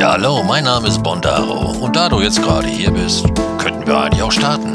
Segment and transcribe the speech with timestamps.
[0.00, 3.22] Ja, hallo, mein Name ist Bondaro und da du jetzt gerade hier bist,
[3.58, 4.72] könnten wir eigentlich auch starten.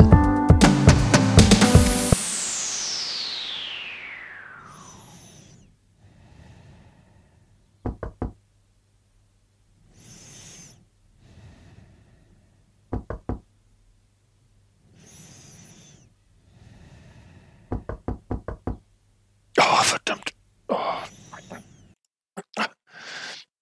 [19.57, 20.33] Oh, verdammt.
[20.67, 20.75] Oh.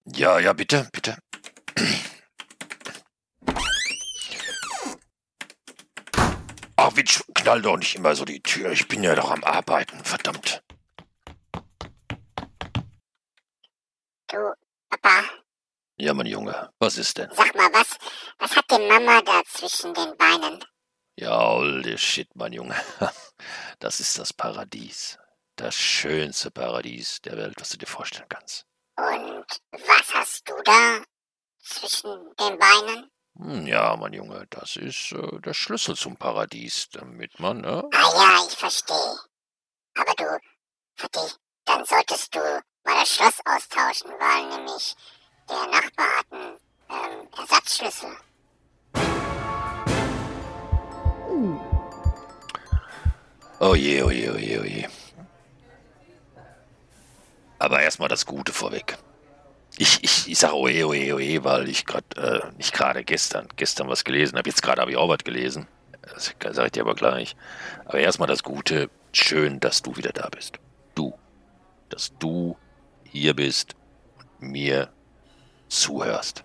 [0.04, 1.23] Ja, ja, bitte, bitte.
[6.76, 8.70] Ach, Witsch, knall doch nicht immer so die Tür.
[8.72, 10.62] Ich bin ja doch am Arbeiten, verdammt.
[14.28, 14.52] Du,
[14.90, 15.22] Papa,
[15.96, 17.30] Ja, mein Junge, was ist denn?
[17.32, 17.96] sag mal, was,
[18.38, 20.64] was hat die Mama da zwischen den Beinen?
[21.16, 22.76] Ja, holy shit, mein Junge.
[23.80, 25.18] Das ist das Paradies.
[25.56, 28.66] Das schönste Paradies der Welt, was du dir vorstellen kannst.
[28.96, 31.02] Und was hast du da
[31.64, 33.10] zwischen den Beinen?
[33.36, 37.82] Hm, Ja, mein Junge, das ist äh, der Schlüssel zum Paradies, damit man, ne?
[37.92, 39.18] Ah ja, ich verstehe.
[39.96, 40.38] Aber du,
[40.96, 41.34] Vati,
[41.64, 42.38] dann solltest du
[42.84, 44.94] mal das Schloss austauschen, weil nämlich
[45.48, 46.58] der Nachbar hat einen
[46.90, 48.16] ähm, Ersatzschlüssel.
[53.60, 54.88] Oh je, oh je, oh je, oh je.
[57.58, 58.98] Aber erstmal das Gute vorweg.
[59.76, 63.88] Ich, ich, ich sage oje, oje, oje, weil ich gerade, äh, nicht gerade gestern, gestern
[63.88, 64.48] was gelesen habe.
[64.48, 65.66] Jetzt gerade habe ich auch was gelesen.
[66.02, 67.34] Das sage ich dir aber gleich.
[67.86, 68.88] Aber erstmal das Gute.
[69.12, 70.58] Schön, dass du wieder da bist.
[70.94, 71.14] Du.
[71.88, 72.56] Dass du
[73.04, 73.74] hier bist
[74.40, 74.92] und mir
[75.68, 76.44] zuhörst.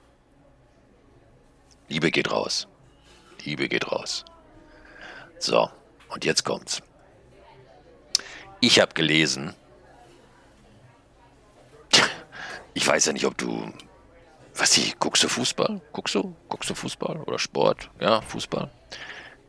[1.87, 2.67] Liebe geht raus.
[3.43, 4.25] Liebe geht raus.
[5.39, 5.69] So,
[6.09, 6.81] und jetzt kommt's.
[8.59, 9.53] Ich habe gelesen.
[12.79, 13.73] Ich weiß ja nicht, ob du.
[14.55, 15.81] Was ich, guckst du Fußball?
[15.91, 16.33] Guckst du?
[16.47, 17.89] Guckst du Fußball oder Sport?
[17.99, 18.71] Ja, Fußball.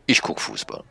[0.06, 0.82] Ich guck Fußball.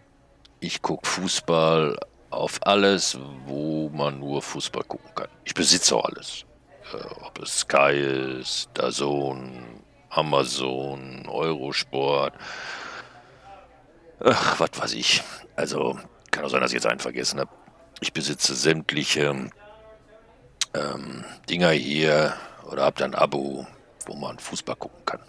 [0.62, 2.00] Ich guck Fußball
[2.30, 5.28] auf alles, wo man nur Fußball gucken kann.
[5.44, 6.46] Ich besitze auch alles.
[6.94, 12.36] Äh, ob es Sky ist, DAZN, Amazon, Eurosport.
[14.22, 15.22] Ach, was weiß ich.
[15.58, 16.00] Also,
[16.32, 17.52] kann auch sein, dass ich jetzt einen vergessen habe.
[18.00, 19.50] Ich besitze sämtliche
[20.74, 22.34] ähm, Dinger hier
[22.70, 23.66] oder habe dann ein Abo,
[24.06, 25.22] wo man Fußball gucken kann.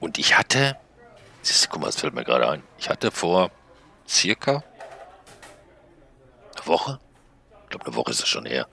[0.00, 0.76] Und ich hatte,
[1.42, 2.62] siehst guck mal, das fällt mir gerade ein.
[2.78, 3.50] Ich hatte vor
[4.08, 4.62] circa
[6.56, 6.98] eine Woche,
[7.64, 8.68] ich glaube, eine Woche ist es schon her,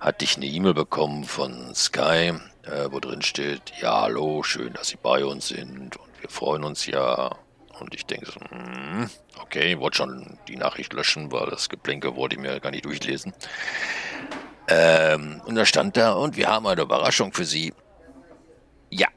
[0.00, 2.32] hatte ich eine E-Mail bekommen von Sky,
[2.62, 6.64] äh, wo drin steht, ja, hallo, schön, dass Sie bei uns sind und wir freuen
[6.64, 7.36] uns ja.
[7.80, 9.08] Und ich denke so, hm,
[9.40, 13.32] okay, wollte schon die Nachricht löschen, weil das Geplänke wollte ich mir gar nicht durchlesen.
[14.68, 17.72] Ähm, und da stand da, und wir haben eine Überraschung für Sie.
[18.90, 19.08] Ja.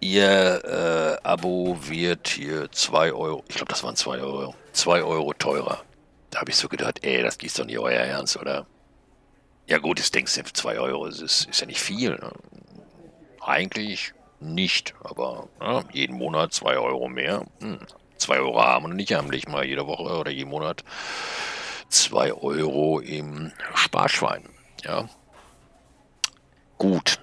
[0.00, 5.32] Ihr äh, Abo wird hier 2 Euro, ich glaube, das waren 2 Euro, 2 Euro
[5.32, 5.82] teurer.
[6.30, 8.66] Da habe ich so gedacht, ey, das ist doch nicht euer Ernst, oder?
[9.66, 12.10] Ja gut, jetzt denkst du, 2 Euro ist, ist ja nicht viel.
[12.10, 12.30] Ne?
[13.40, 14.12] Eigentlich
[14.54, 17.44] nicht, aber ja, jeden Monat 2 Euro mehr.
[17.60, 17.80] Hm.
[18.18, 20.84] 2 Euro haben und nicht haben, leg mal jede Woche oder jeden Monat
[21.88, 24.48] 2 Euro im Sparschwein.
[24.84, 25.08] Ja.
[26.78, 27.20] Gut.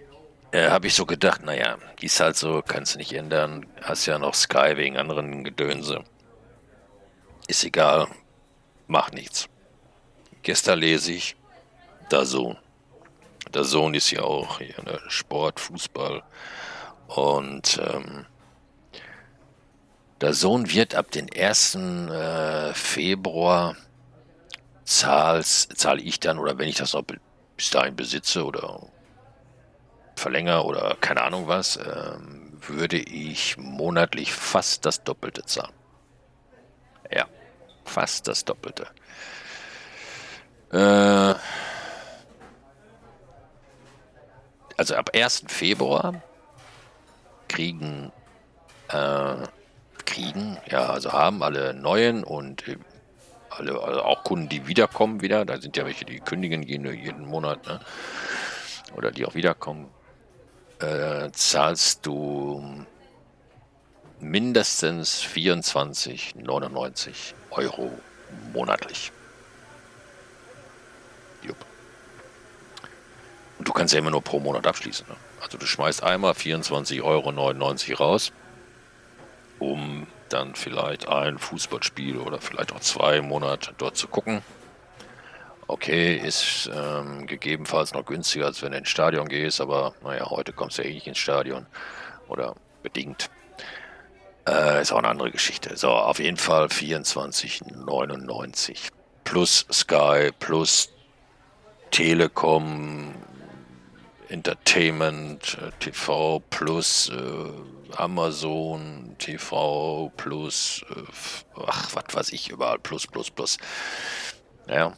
[0.51, 3.65] Äh, Habe ich so gedacht, naja, ist halt so, kannst du nicht ändern.
[3.81, 6.03] Hast ja noch Sky wegen anderen Gedönse.
[7.47, 8.07] Ist egal.
[8.87, 9.49] Macht nichts.
[10.43, 11.35] Gestern lese ich,
[12.11, 12.57] der Sohn.
[13.53, 14.99] Der Sohn ist ja auch hier, ne?
[15.07, 16.23] Sport, Fußball.
[17.15, 18.25] Und ähm,
[20.21, 21.75] der Sohn wird ab den 1.
[21.75, 23.75] Äh, Februar
[24.83, 27.03] zahle ich dann, oder wenn ich das auch
[27.55, 28.87] bis dahin besitze oder
[30.15, 35.73] verlängere oder keine Ahnung was, ähm, würde ich monatlich fast das Doppelte zahlen.
[37.11, 37.27] Ja,
[37.85, 38.87] fast das Doppelte.
[40.71, 41.35] Äh,
[44.77, 45.43] also ab 1.
[45.47, 46.21] Februar
[47.53, 48.11] kriegen,
[48.89, 49.35] äh,
[50.05, 52.77] kriegen, ja, also haben alle neuen und äh,
[53.49, 57.27] alle, also auch Kunden, die wiederkommen wieder, da sind ja welche, die kündigen jeden, jeden
[57.27, 57.79] Monat, ne?
[58.95, 59.91] oder die auch wiederkommen,
[60.79, 62.85] äh, zahlst du
[64.19, 67.91] mindestens 24,99 Euro
[68.51, 69.11] monatlich.
[71.43, 71.63] Jupp.
[73.59, 75.05] Und du kannst ja immer nur pro Monat abschließen.
[75.07, 75.15] Ne?
[75.43, 77.29] Also du schmeißt einmal 24,99 Euro
[78.01, 78.31] raus,
[79.59, 84.41] um dann vielleicht ein Fußballspiel oder vielleicht auch zwei Monate dort zu gucken.
[85.67, 90.53] Okay, ist ähm, gegebenenfalls noch günstiger, als wenn du ins Stadion gehst, aber naja, heute
[90.53, 91.65] kommst du ja eh nicht ins Stadion.
[92.29, 93.29] Oder bedingt.
[94.47, 95.75] Äh, ist auch eine andere Geschichte.
[95.75, 98.77] So, auf jeden Fall 24,99.
[99.23, 100.89] Plus Sky, plus
[101.91, 103.13] Telekom,
[104.33, 113.05] Entertainment, äh, TV, plus äh, Amazon, TV, plus, äh, ach, was weiß ich, überall, plus,
[113.05, 113.59] plus, plus.
[114.67, 114.93] Ja,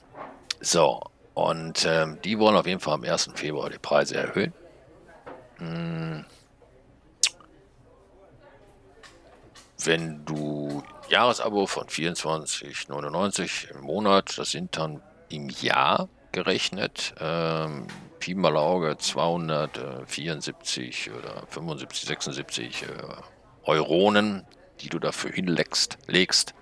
[0.61, 1.01] so,
[1.33, 3.31] und ähm, die wollen auf jeden Fall am 1.
[3.35, 4.53] Februar die Preise erhöhen.
[5.57, 6.23] Hm.
[9.83, 17.87] Wenn du Jahresabo von 24,99 im Monat, das sind dann im Jahr gerechnet, ähm,
[18.25, 22.87] Pi mal Auge 274 oder 75, 76 äh,
[23.65, 24.47] Euronen,
[24.81, 26.55] die du dafür hinlegst, legst.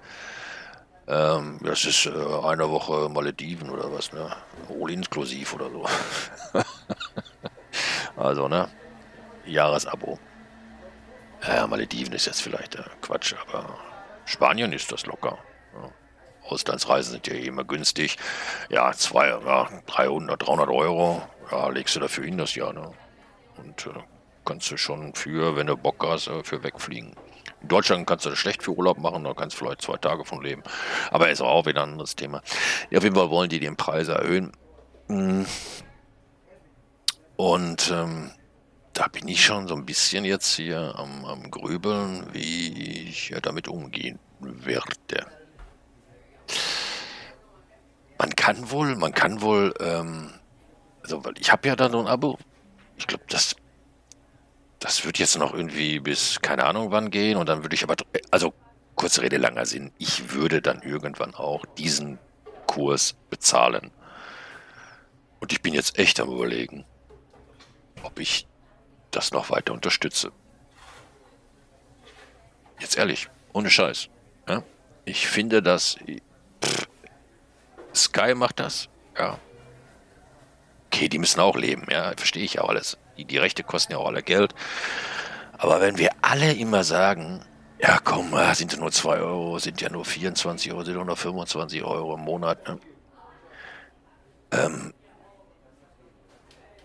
[1.08, 4.36] Ähm, das ist äh, eine Woche Malediven oder was, ne?
[4.68, 5.86] All inklusiv oder so.
[8.18, 8.68] also, ne?
[9.46, 10.20] Jahresabo.
[11.48, 13.80] Ja, Malediven ist jetzt vielleicht äh, Quatsch, aber
[14.26, 15.38] Spanien ist das locker.
[16.48, 18.18] Auslandsreisen sind ja immer günstig.
[18.70, 22.92] Ja, zwei, ja, 300, 300 Euro, ja, legst du dafür hin das Jahr, ne?
[23.58, 24.00] Und äh,
[24.46, 27.16] kannst du schon für, wenn du Bock hast, äh, für wegfliegen.
[27.62, 30.26] In Deutschland kannst du das schlecht für Urlaub machen, da kannst du vielleicht zwei Tage
[30.26, 30.64] von leben.
[31.12, 32.42] Aber ist auch wieder ein anderes Thema.
[32.90, 34.52] Ja, auf jeden Fall wollen die den Preis erhöhen.
[35.08, 35.44] Mm.
[37.38, 38.32] Und ähm,
[38.94, 43.40] da bin ich schon so ein bisschen jetzt hier am, am Grübeln, wie ich ja
[43.40, 45.26] damit umgehen werde.
[48.18, 50.32] Man kann wohl, man kann wohl, ähm,
[51.02, 52.38] also weil ich habe ja da so ein Abo.
[52.98, 53.56] Ich glaube, das
[54.84, 57.96] das wird jetzt noch irgendwie bis keine Ahnung wann gehen und dann würde ich aber,
[58.32, 58.54] also
[58.96, 62.20] kurze Rede, langer Sinn, ich würde dann irgendwann auch diesen
[62.68, 63.92] Kurs bezahlen.
[65.40, 66.86] Und ich bin jetzt echt am überlegen,
[68.04, 68.46] ob ich
[69.12, 70.32] das noch weiter unterstütze.
[72.80, 74.10] Jetzt ehrlich, ohne Scheiß.
[74.50, 74.64] Ja?
[75.06, 75.98] Ich finde, pff,
[77.94, 79.38] Sky macht das, ja.
[80.88, 82.98] Okay, die müssen auch leben, ja, verstehe ich auch alles.
[83.18, 84.54] Die, die Rechte kosten ja auch alle Geld.
[85.58, 87.44] Aber wenn wir alle immer sagen,
[87.80, 91.18] ja komm, ah, sind ja nur 2 Euro, sind ja nur 24 Euro, sind nur
[91.18, 92.80] 25 Euro im Monat, ne?
[94.52, 94.94] ähm,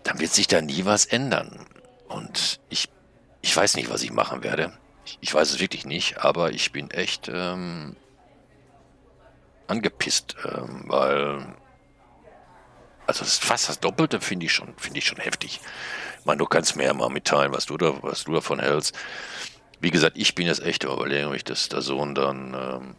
[0.03, 1.65] dann wird sich da nie was ändern.
[2.07, 2.89] Und ich,
[3.41, 4.73] ich weiß nicht, was ich machen werde.
[5.05, 7.95] Ich, ich weiß es wirklich nicht, aber ich bin echt ähm,
[9.69, 11.45] angepisst, ähm, weil
[13.07, 15.61] also das ist fast das Doppelte finde ich schon, finde ich schon heftig.
[16.19, 18.95] Ich meine, du kannst mir ja mal mitteilen, was du da, was du davon hältst.
[19.79, 22.95] Wie gesagt, ich bin jetzt echt überlegen, ob ich das der Sohn dann ähm,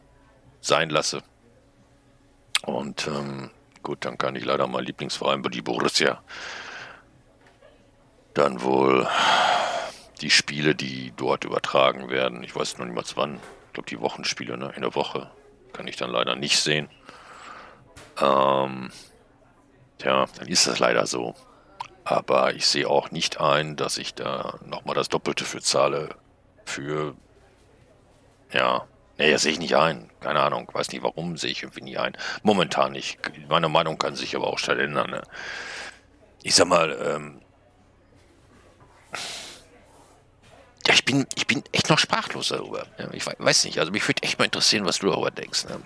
[0.60, 1.22] sein lasse.
[2.62, 3.50] Und ähm,
[3.82, 6.22] gut, dann kann ich leider mal Lieblingsverein bei die Borussia
[8.34, 9.08] dann wohl
[10.20, 12.42] die Spiele, die dort übertragen werden.
[12.42, 13.40] Ich weiß noch niemals wann.
[13.66, 14.72] Ich glaube, die Wochenspiele ne?
[14.74, 15.30] in der Woche
[15.80, 16.90] kann ich dann leider nicht sehen.
[18.20, 18.90] Ähm,
[19.96, 21.34] Tja, dann ist das leider so.
[22.04, 26.10] Aber ich sehe auch nicht ein, dass ich da nochmal das Doppelte für zahle.
[26.66, 27.16] Für.
[28.52, 28.86] Ja.
[29.16, 30.10] Nee, das sehe ich nicht ein.
[30.20, 30.68] Keine Ahnung.
[30.70, 32.14] Weiß nicht warum, sehe ich irgendwie nie ein.
[32.42, 33.18] Momentan nicht.
[33.48, 35.10] Meine Meinung kann sich aber auch schnell ändern.
[35.10, 35.22] Ne?
[36.42, 37.40] Ich sag mal, ähm.
[40.90, 42.84] Ja, ich bin, ich bin echt noch sprachlos darüber.
[43.12, 43.78] Ich weiß nicht.
[43.78, 45.66] Also mich würde echt mal interessieren, was du darüber denkst.
[45.66, 45.80] Ne?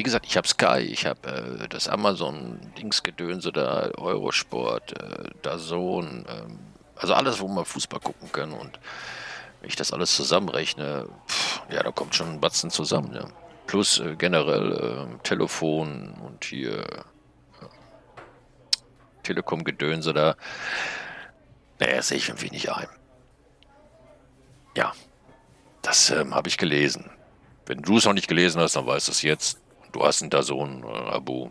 [0.00, 6.58] wie gesagt, ich habe Sky, ich habe äh, das Amazon-Dingsgedönse da, Eurosport, äh, Dazon, ähm,
[6.96, 8.52] also alles, wo man Fußball gucken kann.
[8.52, 8.80] Und
[9.60, 13.14] wenn ich das alles zusammenrechne, pff, ja, da kommt schon ein Batzen zusammen.
[13.14, 13.26] Ja.
[13.66, 16.86] Plus äh, generell äh, Telefon und hier
[19.22, 20.34] Telekom-Gedönse da.
[21.78, 22.88] Naja, sehe ich irgendwie nicht ein.
[24.76, 24.92] Ja,
[25.82, 27.10] das ähm, habe ich gelesen.
[27.66, 29.60] Wenn du es noch nicht gelesen hast, dann weißt du es jetzt
[29.92, 31.50] du hast einen Dazon, äh, Abo.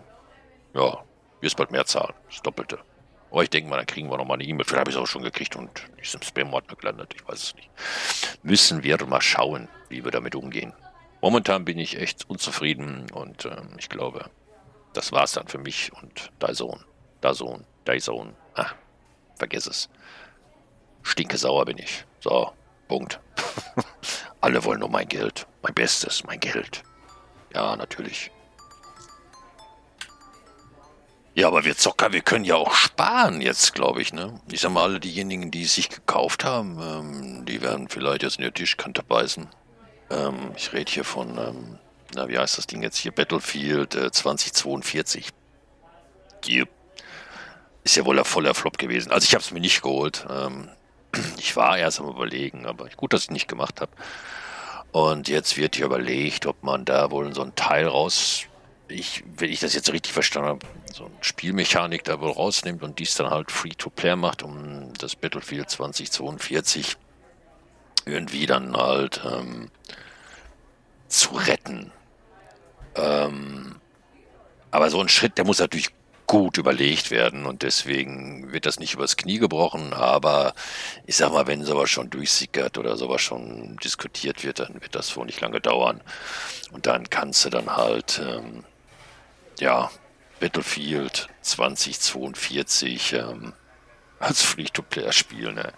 [0.73, 1.03] Ja,
[1.41, 2.13] wirst bald mehr zahlen.
[2.29, 2.79] Das Doppelte.
[3.31, 4.65] Aber ich denke mal, dann kriegen wir noch mal eine E-Mail.
[4.65, 5.69] Vielleicht habe ich es auch schon gekriegt und
[6.01, 7.13] ist im Spam-Ordner gelandet.
[7.15, 7.69] Ich weiß es nicht.
[8.43, 10.73] Müssen wir mal schauen, wie wir damit umgehen.
[11.21, 14.29] Momentan bin ich echt unzufrieden und äh, ich glaube,
[14.93, 16.83] das war es dann für mich und Dazon.
[17.21, 18.35] Dazon, Dazon.
[18.55, 18.71] Ah,
[19.37, 19.89] vergiss es.
[21.03, 22.05] Stinke sauer bin ich.
[22.21, 22.51] So,
[22.89, 23.21] Punkt.
[24.41, 25.47] Alle wollen nur mein Geld.
[25.61, 26.83] Mein Bestes, mein Geld.
[27.53, 28.31] Ja, natürlich.
[31.35, 34.41] Ja, aber wir Zocker, wir können ja auch sparen jetzt, glaube ich, ne?
[34.51, 38.43] Ich sag mal, alle diejenigen, die sich gekauft haben, ähm, die werden vielleicht jetzt in
[38.43, 39.47] die Tischkante beißen.
[40.09, 41.79] Ähm, ich rede hier von, ähm,
[42.15, 43.13] na, wie heißt das Ding jetzt hier?
[43.13, 45.29] Battlefield äh, 2042.
[46.47, 46.69] Yep.
[47.83, 49.11] Ist ja wohl ein voller Flop gewesen.
[49.11, 50.25] Also ich habe es mir nicht geholt.
[50.29, 50.69] Ähm,
[51.37, 53.91] ich war erst am überlegen, aber gut, dass ich nicht gemacht habe.
[54.91, 58.45] Und jetzt wird hier überlegt, ob man da wohl so ein Teil raus,
[58.87, 62.97] ich, wenn ich das jetzt richtig verstanden habe, so eine Spielmechanik da wohl rausnimmt und
[62.97, 66.97] dies dann halt Free-to-Play macht, um das Battlefield 2042
[68.05, 69.69] irgendwie dann halt ähm,
[71.07, 71.91] zu retten.
[72.95, 73.75] Ähm,
[74.71, 75.89] aber so ein Schritt, der muss natürlich
[76.29, 80.53] gut überlegt werden und deswegen wird das nicht übers Knie gebrochen, aber
[81.07, 85.17] ich sag mal, wenn sowas schon durchsickert oder sowas schon diskutiert wird, dann wird das
[85.17, 86.01] wohl nicht lange dauern
[86.71, 88.63] und dann kannst du dann halt, ähm,
[89.59, 89.89] ja,
[90.39, 93.53] Battlefield 2042 ähm,
[94.19, 95.73] als Free-to-Player spielen, ne?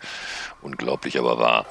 [0.61, 1.65] unglaublich aber wahr.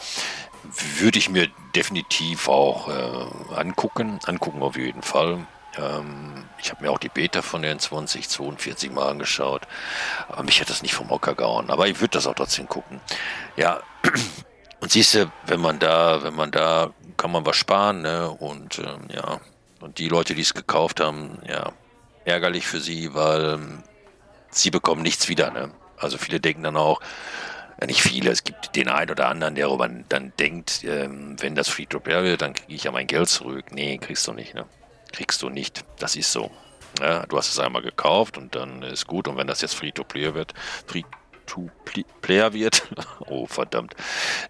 [1.01, 5.47] Würde ich mir definitiv auch äh, angucken, angucken auf jeden Fall.
[5.77, 9.63] Ähm, ich habe mir auch die Beta von den 2042 mal angeschaut.
[10.29, 11.71] Aber mich hat das nicht vom Hocker gehauen.
[11.71, 13.01] Aber ich würde das auch trotzdem gucken.
[13.57, 13.81] Ja,
[14.81, 18.31] und siehst du, wenn man da, wenn man da, kann man was sparen, ne?
[18.31, 19.41] Und ähm, ja,
[19.81, 21.73] und die Leute, die es gekauft haben, ja,
[22.25, 23.83] ärgerlich für sie, weil ähm,
[24.51, 25.71] sie bekommen nichts wieder, ne?
[25.97, 27.01] Also viele denken dann auch,
[27.81, 31.55] ja, nicht viele, es gibt den einen oder anderen, der darüber dann denkt, ähm, wenn
[31.55, 33.67] das Free-to-Play wird, dann kriege ich ja mein Geld zurück.
[33.73, 34.67] Nee, kriegst du nicht, ne?
[35.13, 35.85] Kriegst du nicht.
[35.99, 36.51] Das ist so.
[37.01, 39.29] Ja, du hast es einmal gekauft und dann ist gut.
[39.29, 40.55] Und wenn das jetzt Free-to-Player wird,
[40.87, 42.83] Free-to-Player wird,
[43.27, 43.95] oh verdammt,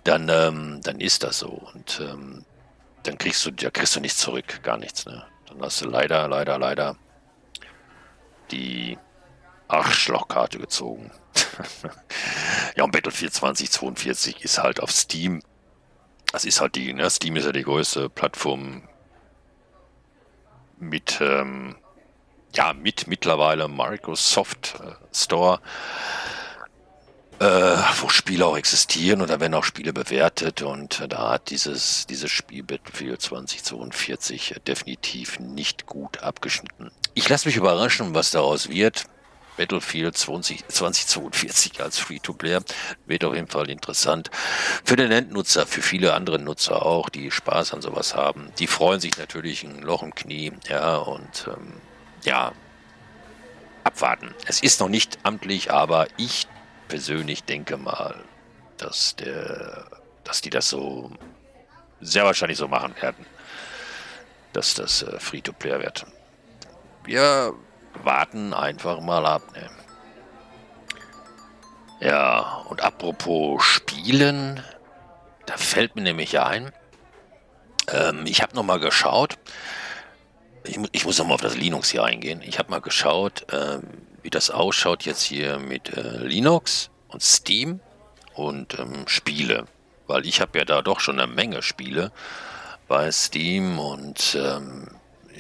[0.05, 1.71] dann, ähm, dann ist das so.
[1.75, 2.45] Und ähm,
[3.02, 5.07] dann kriegst du, ja, kriegst du nichts zurück, gar nichts.
[5.07, 5.25] Ne?
[5.49, 6.97] Dann hast du leider, leider, leider
[8.50, 8.99] die
[9.69, 11.11] Arschlochkarte gezogen.
[12.76, 15.43] ja, und Battlefield 2042 ist halt auf Steam.
[16.33, 17.09] Das ist halt die, ne?
[17.11, 18.83] Steam ist ja die größte Plattform
[20.80, 21.76] mit, ähm,
[22.54, 25.60] ja, mit mittlerweile Microsoft äh, Store,
[27.38, 27.44] äh,
[28.00, 32.30] wo Spiele auch existieren oder werden auch Spiele bewertet und äh, da hat dieses, dieses
[32.30, 36.90] Spiel Battlefield 2042 definitiv nicht gut abgeschnitten.
[37.14, 39.04] Ich lasse mich überraschen, was daraus wird.
[39.57, 42.61] Battlefield 20, 2042 als Free-to-Play
[43.07, 44.30] wird auf jeden Fall interessant.
[44.85, 48.52] Für den Endnutzer, für viele andere Nutzer auch, die Spaß an sowas haben.
[48.59, 51.75] Die freuen sich natürlich ein Loch im Knie, ja, und ähm,
[52.25, 52.52] ja,
[53.85, 54.35] abwarten.
[54.47, 56.47] Es ist noch nicht amtlich, aber ich
[56.88, 58.14] persönlich denke mal,
[58.76, 59.87] dass der,
[60.25, 61.12] dass die das so
[62.00, 63.26] sehr wahrscheinlich so machen werden,
[64.52, 66.07] dass das äh, Free-to-Play wird.
[67.04, 67.54] Wir
[68.02, 69.42] warten einfach mal ab.
[69.54, 69.70] Ne?
[72.00, 74.62] Ja, und apropos Spielen,
[75.47, 76.73] da fällt mir nämlich ein,
[77.92, 79.37] ähm, ich habe nochmal geschaut,
[80.64, 83.82] ich, ich muss nochmal auf das Linux hier eingehen, ich habe mal geschaut, ähm,
[84.23, 87.80] wie das ausschaut jetzt hier mit äh, Linux und Steam
[88.35, 89.66] und ähm, Spiele,
[90.06, 92.12] weil ich habe ja da doch schon eine Menge Spiele
[92.88, 94.88] bei Steam und ähm,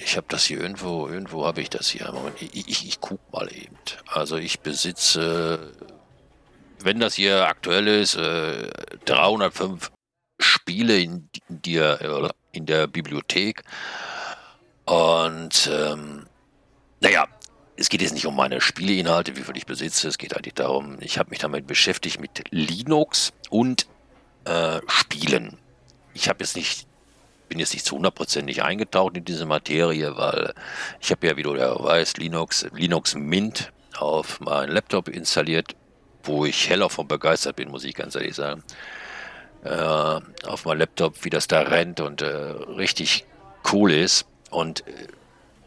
[0.04, 2.10] ich habe das hier irgendwo, irgendwo habe ich das hier.
[2.12, 3.76] Moment, ich, ich, ich guck mal eben.
[4.06, 5.72] Also ich besitze,
[6.80, 8.70] wenn das hier aktuell ist, äh,
[9.04, 9.90] 305
[10.38, 13.62] Spiele in, in, der, in der Bibliothek.
[14.86, 16.26] Und ähm,
[17.00, 17.26] naja,
[17.76, 20.08] es geht jetzt nicht um meine Spieleinhalte, wie viel ich besitze.
[20.08, 23.86] Es geht eigentlich darum, ich habe mich damit beschäftigt mit Linux und
[24.44, 25.58] äh, Spielen.
[26.14, 26.86] Ich habe jetzt nicht
[27.50, 30.54] bin jetzt nicht zu hundertprozentig eingetaucht in diese Materie, weil
[31.00, 35.74] ich habe ja, wie du ja weißt, Linux, Linux Mint auf meinen Laptop installiert,
[36.22, 38.62] wo ich heller von begeistert bin, muss ich ganz ehrlich sagen.
[39.64, 39.68] Äh,
[40.46, 43.26] auf meinem Laptop, wie das da rennt und äh, richtig
[43.72, 44.26] cool ist.
[44.50, 45.08] Und äh,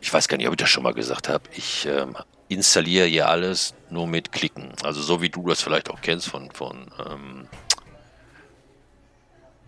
[0.01, 1.43] ich weiß gar nicht, ob ich das schon mal gesagt habe.
[1.51, 2.15] Ich ähm,
[2.47, 4.71] installiere hier alles nur mit Klicken.
[4.83, 7.47] Also so wie du das vielleicht auch kennst von, von ähm,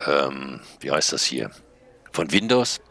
[0.05, 1.51] ähm, wie heißt das hier?
[2.15, 2.81] Von Windows.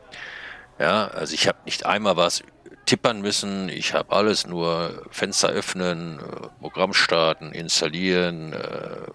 [0.78, 2.42] Ja, also ich habe nicht einmal was
[2.86, 3.68] tippern müssen.
[3.68, 9.10] Ich habe alles nur Fenster öffnen, äh, Programm starten, installieren, äh,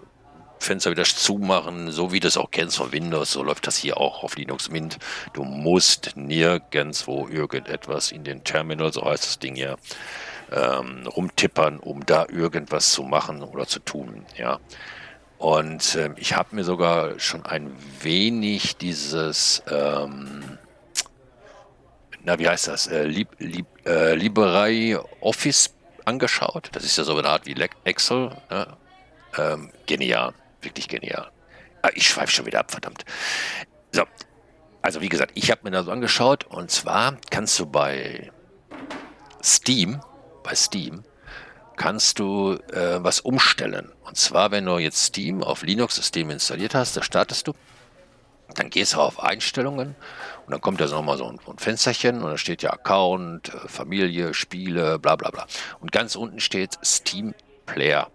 [0.58, 3.32] Fenster wieder zumachen, so wie du es auch kennst von Windows.
[3.32, 4.98] So läuft das hier auch auf Linux Mint.
[5.32, 9.76] Du musst nirgendwo irgendetwas in den Terminal, so heißt das Ding ja,
[10.52, 14.26] ähm, rumtippern, um da irgendwas zu machen oder zu tun.
[14.36, 14.58] Ja.
[15.40, 20.58] Und äh, ich habe mir sogar schon ein wenig dieses, ähm,
[22.22, 26.68] na wie heißt das, äh, Lib, Lib, äh, Library Office angeschaut.
[26.72, 28.36] Das ist ja so eine Art wie Excel.
[28.50, 28.66] Ne?
[29.38, 31.30] Ähm, genial, wirklich genial.
[31.80, 33.06] Ah, ich schweife schon wieder ab, verdammt.
[33.92, 34.02] So,
[34.82, 38.30] also wie gesagt, ich habe mir das angeschaut und zwar kannst du bei
[39.42, 40.02] Steam,
[40.42, 41.02] bei Steam,
[41.80, 43.90] kannst du äh, was umstellen.
[44.04, 47.54] Und zwar, wenn du jetzt Steam auf Linux-System installiert hast, da startest du,
[48.54, 49.96] dann gehst du auf Einstellungen
[50.44, 53.66] und dann kommt da nochmal so ein, ein Fensterchen und da steht ja Account, äh,
[53.66, 55.46] Familie, Spiele, bla bla bla.
[55.80, 57.34] Und ganz unten steht Steam
[57.64, 58.08] Player.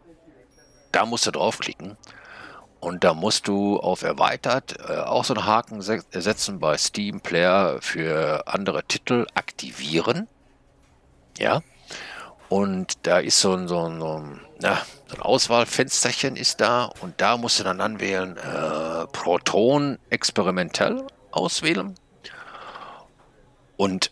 [0.92, 1.98] Da musst du draufklicken
[2.82, 7.80] und da musst du auf erweitert äh, auch so einen Haken setzen bei Steam Player
[7.82, 10.28] für andere Titel aktivieren.
[11.40, 11.64] Ja.
[12.50, 16.86] Und da ist so ein, so ein, so ein, na, so ein Auswahlfensterchen ist da
[17.02, 21.96] und da musst du dann anwählen äh, Proton experimentell auswählen.
[23.78, 24.12] Und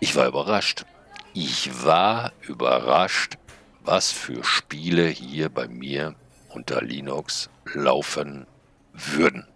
[0.00, 0.84] ich war überrascht.
[1.32, 3.38] Ich war überrascht,
[3.84, 6.14] was für Spiele hier bei mir
[6.50, 8.46] unter Linux laufen
[8.92, 9.46] würden.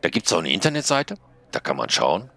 [0.00, 1.16] Da gibt es auch eine Internetseite,
[1.52, 2.31] da kann man schauen,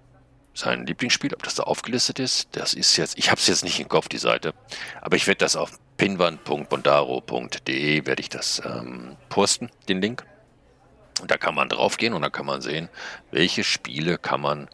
[0.55, 2.50] sein Lieblingsspiel, ob das da aufgelistet ist.
[2.53, 4.53] Das ist jetzt, ich habe es jetzt nicht im Kopf, die Seite,
[5.01, 10.25] aber ich werde das auf pinwand.bondaro.de werde ich das ähm, posten, den Link.
[11.21, 12.89] Und da kann man draufgehen und da kann man sehen,
[13.31, 14.67] welche Spiele kann man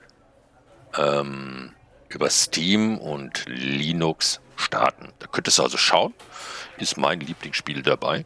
[0.98, 1.74] ähm,
[2.10, 5.14] über Steam und Linux starten.
[5.20, 6.14] Da könntest du also schauen,
[6.78, 8.26] ist mein Lieblingsspiel dabei.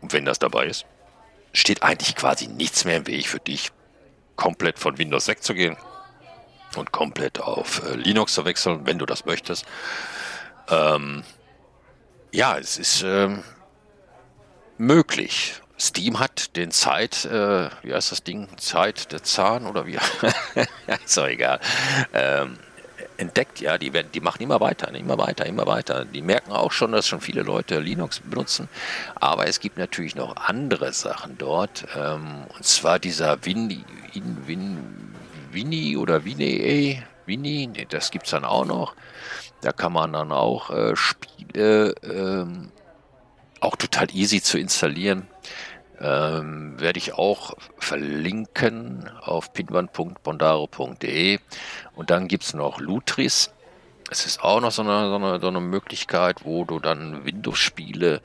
[0.00, 0.84] Und wenn das dabei ist,
[1.52, 3.72] steht eigentlich quasi nichts mehr im Weg für dich,
[4.36, 5.78] komplett von Windows wegzugehen
[6.78, 9.64] und komplett auf äh, Linux zu wechseln, wenn du das möchtest.
[10.68, 11.22] Ähm,
[12.32, 13.42] ja, es ist ähm,
[14.78, 15.60] möglich.
[15.78, 18.48] Steam hat den Zeit, äh, wie heißt das Ding?
[18.56, 19.98] Zeit der Zahn oder wie?
[21.04, 21.60] ist doch egal.
[22.14, 22.58] Ähm,
[23.18, 26.04] entdeckt, ja, die werden, die machen immer weiter, immer weiter, immer weiter.
[26.04, 28.68] Die merken auch schon, dass schon viele Leute Linux benutzen,
[29.14, 35.05] aber es gibt natürlich noch andere Sachen dort, ähm, und zwar dieser Win, Win, Win,
[35.56, 38.94] Winnie oder Winnie, Winnie, nee, das gibt es dann auch noch.
[39.62, 42.70] Da kann man dann auch äh, Spiele, ähm,
[43.60, 45.26] auch total easy zu installieren.
[45.98, 51.38] Ähm, werde ich auch verlinken auf pinwand.bondaro.de.
[51.94, 53.50] Und dann gibt es noch Lutris.
[54.10, 58.20] Es ist auch noch so eine, so eine, so eine Möglichkeit, wo du dann Windows-Spiele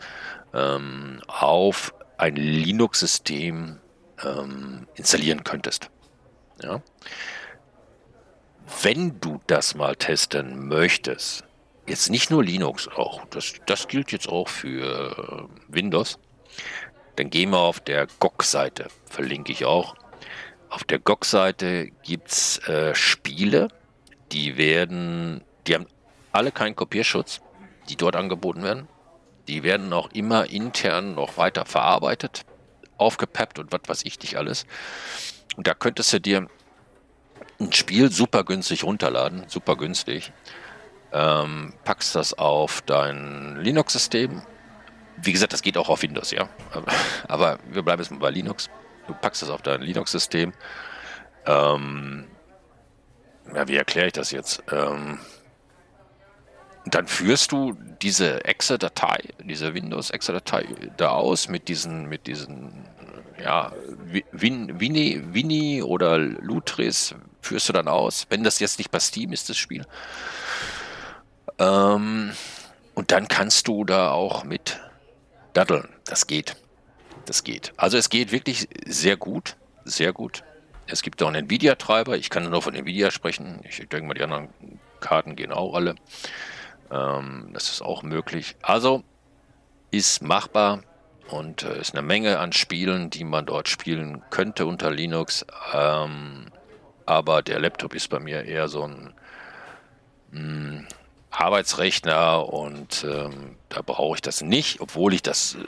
[0.53, 3.79] ähm, auf ein Linux-System
[4.21, 5.90] ähm, installieren könntest.
[6.63, 6.81] Ja.
[8.83, 11.43] Wenn du das mal testen möchtest,
[11.87, 16.19] jetzt nicht nur Linux, auch das, das gilt jetzt auch für äh, Windows,
[17.15, 19.95] dann gehen wir auf der GOG-Seite, verlinke ich auch.
[20.69, 23.67] Auf der GOG-Seite gibt es äh, Spiele,
[24.31, 25.87] die werden, die haben
[26.31, 27.41] alle keinen Kopierschutz,
[27.89, 28.87] die dort angeboten werden.
[29.47, 32.43] Die werden auch immer intern noch weiter verarbeitet,
[32.97, 34.65] aufgepeppt und was weiß ich nicht alles.
[35.57, 36.47] Und da könntest du dir
[37.59, 40.31] ein Spiel super günstig runterladen, super günstig.
[41.13, 44.41] Ähm, packst das auf dein Linux-System
[45.23, 46.49] wie gesagt, das geht auch auf Windows, ja.
[47.27, 48.69] Aber wir bleiben jetzt mal bei Linux.
[49.07, 50.53] Du packst das auf dein Linux-System.
[51.45, 52.27] Ähm,
[53.53, 54.63] ja, wie erkläre ich das jetzt?
[54.71, 55.19] Ähm,
[56.85, 60.65] dann führst du diese Exe-Datei, diese Windows-Exe-Datei
[60.97, 62.85] da aus mit diesen, mit diesen,
[63.43, 63.71] ja,
[64.31, 68.27] Win, Winnie, Winnie oder Lutris führst du dann aus.
[68.29, 69.85] Wenn das jetzt nicht bei Steam ist, das Spiel.
[71.59, 72.31] Ähm,
[72.93, 74.79] und dann kannst du da auch mit
[75.53, 75.89] daddeln.
[76.05, 76.55] Das geht.
[77.25, 77.73] Das geht.
[77.77, 79.55] Also es geht wirklich sehr gut.
[79.85, 80.43] Sehr gut.
[80.87, 82.17] Es gibt auch einen Nvidia-Treiber.
[82.17, 83.61] Ich kann nur von Nvidia sprechen.
[83.67, 84.49] Ich denke mal, die anderen
[84.99, 85.95] Karten gehen auch alle.
[86.91, 88.55] Ähm, das ist auch möglich.
[88.61, 89.03] Also
[89.91, 90.83] ist machbar
[91.31, 95.45] und äh, ist eine Menge an Spielen, die man dort spielen könnte unter Linux.
[95.73, 96.47] Ähm,
[97.05, 99.13] aber der Laptop ist bei mir eher so ein
[100.31, 100.87] mh, hm,
[101.31, 105.65] Arbeitsrechner und ähm, da brauche ich das nicht, obwohl ich das äh,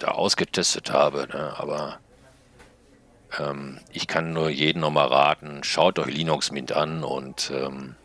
[0.00, 1.28] da ausgetestet habe.
[1.32, 1.54] Ne?
[1.56, 1.98] Aber
[3.38, 7.96] ähm, ich kann nur jeden nochmal raten, schaut euch Linux Mint an und ähm,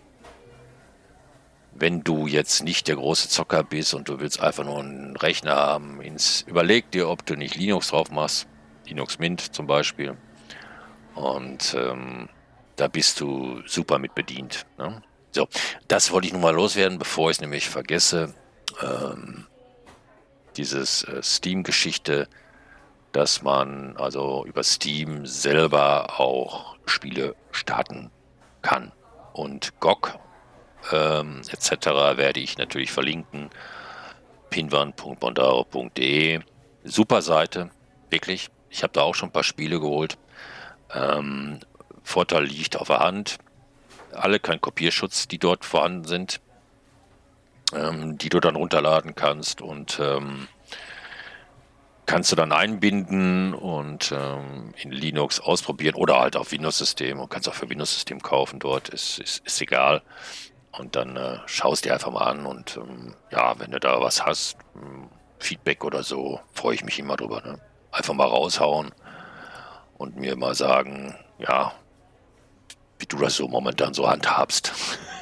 [1.80, 5.56] wenn du jetzt nicht der große Zocker bist und du willst einfach nur einen Rechner
[5.56, 8.48] haben, ins, überleg dir, ob du nicht Linux drauf machst,
[8.86, 10.18] Linux Mint zum Beispiel.
[11.16, 12.30] Und ähm,
[12.76, 14.66] da bist du super mit bedient.
[14.78, 15.02] Ne?
[15.32, 15.48] So,
[15.88, 18.34] das wollte ich nun mal loswerden, bevor ich es nämlich vergesse.
[18.82, 19.46] Ähm,
[20.58, 22.28] dieses äh, Steam-Geschichte,
[23.12, 28.12] dass man also über Steam selber auch Spiele starten
[28.62, 28.92] kann.
[29.34, 30.20] Und GOG
[30.92, 31.88] ähm, etc.
[32.18, 33.50] werde ich natürlich verlinken.
[34.50, 36.40] pinwand.bondaro.de
[36.84, 37.70] Super Seite,
[38.10, 38.50] wirklich.
[38.70, 40.18] Ich habe da auch schon ein paar Spiele geholt.
[40.94, 41.60] Ähm,
[42.04, 43.38] Vorteil liegt auf der Hand
[44.14, 46.42] alle kein Kopierschutz, die dort vorhanden sind.
[47.74, 50.48] ähm, die du dann runterladen kannst und ähm,
[52.06, 57.48] kannst du dann einbinden und ähm, in Linux ausprobieren oder halt auf Windows-System und kannst
[57.48, 60.02] auch für Windows-System kaufen dort, ist, ist, ist egal.
[60.72, 64.26] Und dann äh, schaust dir einfach mal an und ähm, ja, wenn du da was
[64.26, 67.42] hast, ähm, Feedback oder so, freue ich mich immer drüber.
[67.42, 67.60] Ne?
[67.92, 68.92] Einfach mal raushauen
[69.98, 71.74] und mir mal sagen, ja,
[73.00, 74.74] wie du das so momentan so handhabst.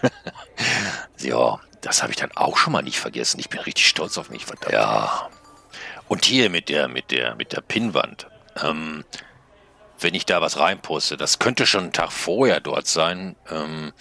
[1.19, 3.39] ja, das habe ich dann auch schon mal nicht vergessen.
[3.39, 4.73] Ich bin richtig stolz auf mich, verdammt.
[4.73, 5.29] Ja,
[6.07, 8.27] und hier mit der, mit der, mit der Pinnwand.
[8.61, 9.03] Ähm,
[9.99, 13.35] wenn ich da was reinposte, das könnte schon einen Tag vorher dort sein.
[13.49, 13.93] Ähm,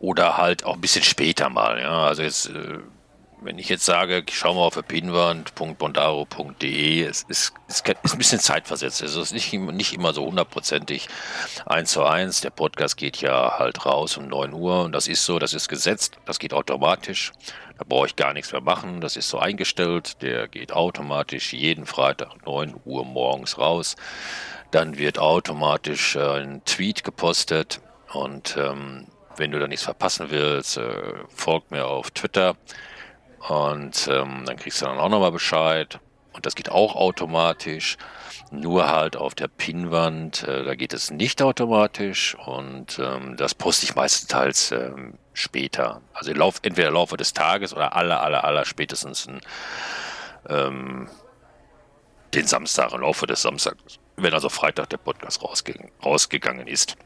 [0.00, 1.80] oder halt auch ein bisschen später mal.
[1.80, 2.78] Ja, also jetzt äh,
[3.40, 9.02] wenn ich jetzt sage, schau mal auf pinwand.bondaro.de, es ist, ist, ist ein bisschen zeitversetzt.
[9.02, 11.08] Also es ist nicht, nicht immer so hundertprozentig
[11.66, 12.40] eins zu eins.
[12.40, 15.68] Der Podcast geht ja halt raus um 9 Uhr und das ist so, das ist
[15.68, 17.32] gesetzt, das geht automatisch.
[17.78, 19.00] Da brauche ich gar nichts mehr machen.
[19.00, 20.20] Das ist so eingestellt.
[20.22, 23.94] Der geht automatisch jeden Freitag 9 Uhr morgens raus.
[24.72, 27.80] Dann wird automatisch ein Tweet gepostet
[28.12, 29.06] und ähm,
[29.38, 32.56] wenn du da nichts verpassen willst, äh, folg mir auf Twitter.
[33.48, 36.00] Und ähm, dann kriegst du dann auch nochmal Bescheid.
[36.32, 37.96] Und das geht auch automatisch.
[38.50, 42.36] Nur halt auf der Pinwand, äh, da geht es nicht automatisch.
[42.46, 46.00] Und ähm, das poste ich meistenteils ähm, später.
[46.12, 49.40] Also Lauf, entweder im Laufe des Tages oder aller, aller, aller spätestens in,
[50.48, 51.08] ähm,
[52.34, 55.74] den Samstag, im Laufe des Samstags, wenn also Freitag der Podcast rausge
[56.04, 56.96] rausgegangen ist.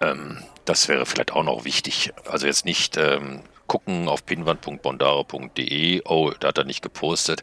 [0.00, 2.12] Ähm, das wäre vielleicht auch noch wichtig.
[2.26, 6.02] Also jetzt nicht ähm, gucken auf pinwand.bondaro.de.
[6.04, 7.42] Oh, da hat er nicht gepostet.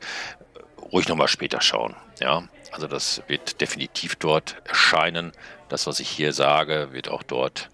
[0.91, 1.95] Ruhig nochmal später schauen.
[2.19, 5.31] Ja, also das wird definitiv dort erscheinen.
[5.69, 7.69] Das, was ich hier sage, wird auch dort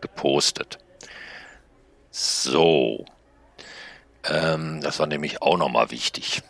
[0.00, 0.78] gepostet.
[2.10, 3.04] So.
[4.24, 6.42] Ähm, das war nämlich auch nochmal wichtig.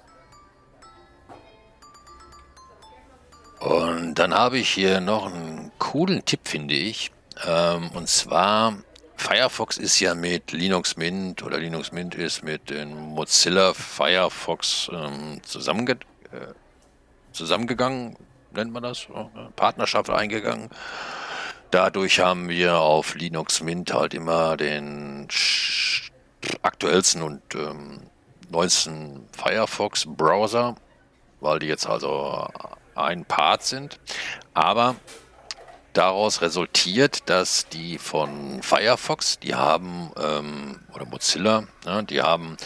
[3.61, 7.13] Und dann habe ich hier noch einen coolen Tipp, finde ich.
[7.47, 8.77] Ähm, und zwar
[9.17, 15.41] Firefox ist ja mit Linux Mint oder Linux Mint ist mit dem Mozilla Firefox ähm,
[15.45, 15.93] zusammenge
[16.33, 16.53] äh,
[17.33, 18.17] zusammengegangen,
[18.53, 19.07] nennt man das,
[19.57, 20.69] Partnerschaft eingegangen.
[21.71, 25.29] Dadurch haben wir auf Linux Mint halt immer den
[26.61, 28.01] aktuellsten und ähm,
[28.51, 30.75] neuesten Firefox Browser,
[31.41, 32.49] weil die jetzt also
[32.95, 33.99] ein Part sind.
[34.53, 34.97] Aber
[35.93, 42.57] daraus resultiert, dass die von Firefox, die haben, ähm, oder Mozilla, ne, die haben,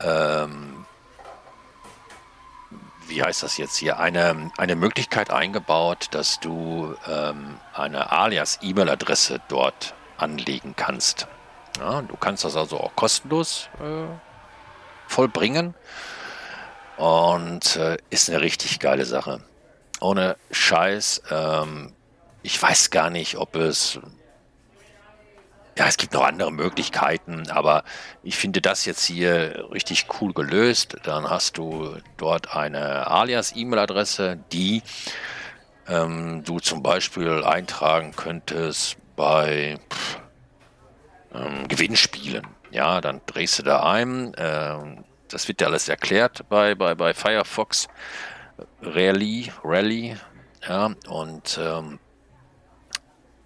[0.00, 0.84] ähm,
[3.06, 9.94] wie heißt das jetzt hier, eine, eine Möglichkeit eingebaut, dass du ähm, eine Alias-E-Mail-Adresse dort
[10.16, 11.26] anlegen kannst.
[11.78, 14.06] Ja, du kannst das also auch kostenlos äh,
[15.08, 15.74] vollbringen
[16.96, 19.40] und äh, ist eine richtig geile Sache.
[20.00, 21.92] Ohne Scheiß, ähm,
[22.44, 23.98] ich weiß gar nicht, ob es.
[25.76, 27.82] Ja, es gibt noch andere Möglichkeiten, aber
[28.22, 30.96] ich finde das jetzt hier richtig cool gelöst.
[31.02, 34.82] Dann hast du dort eine Alias-E-Mail-Adresse, die
[35.88, 40.20] ähm, du zum Beispiel eintragen könntest bei pff,
[41.34, 42.46] ähm, Gewinnspielen.
[42.70, 44.32] Ja, dann drehst du da ein.
[44.36, 47.88] Ähm, das wird dir alles erklärt bei, bei, bei Firefox
[48.82, 50.16] Rally, Rally.
[50.68, 51.98] Ja, und ähm,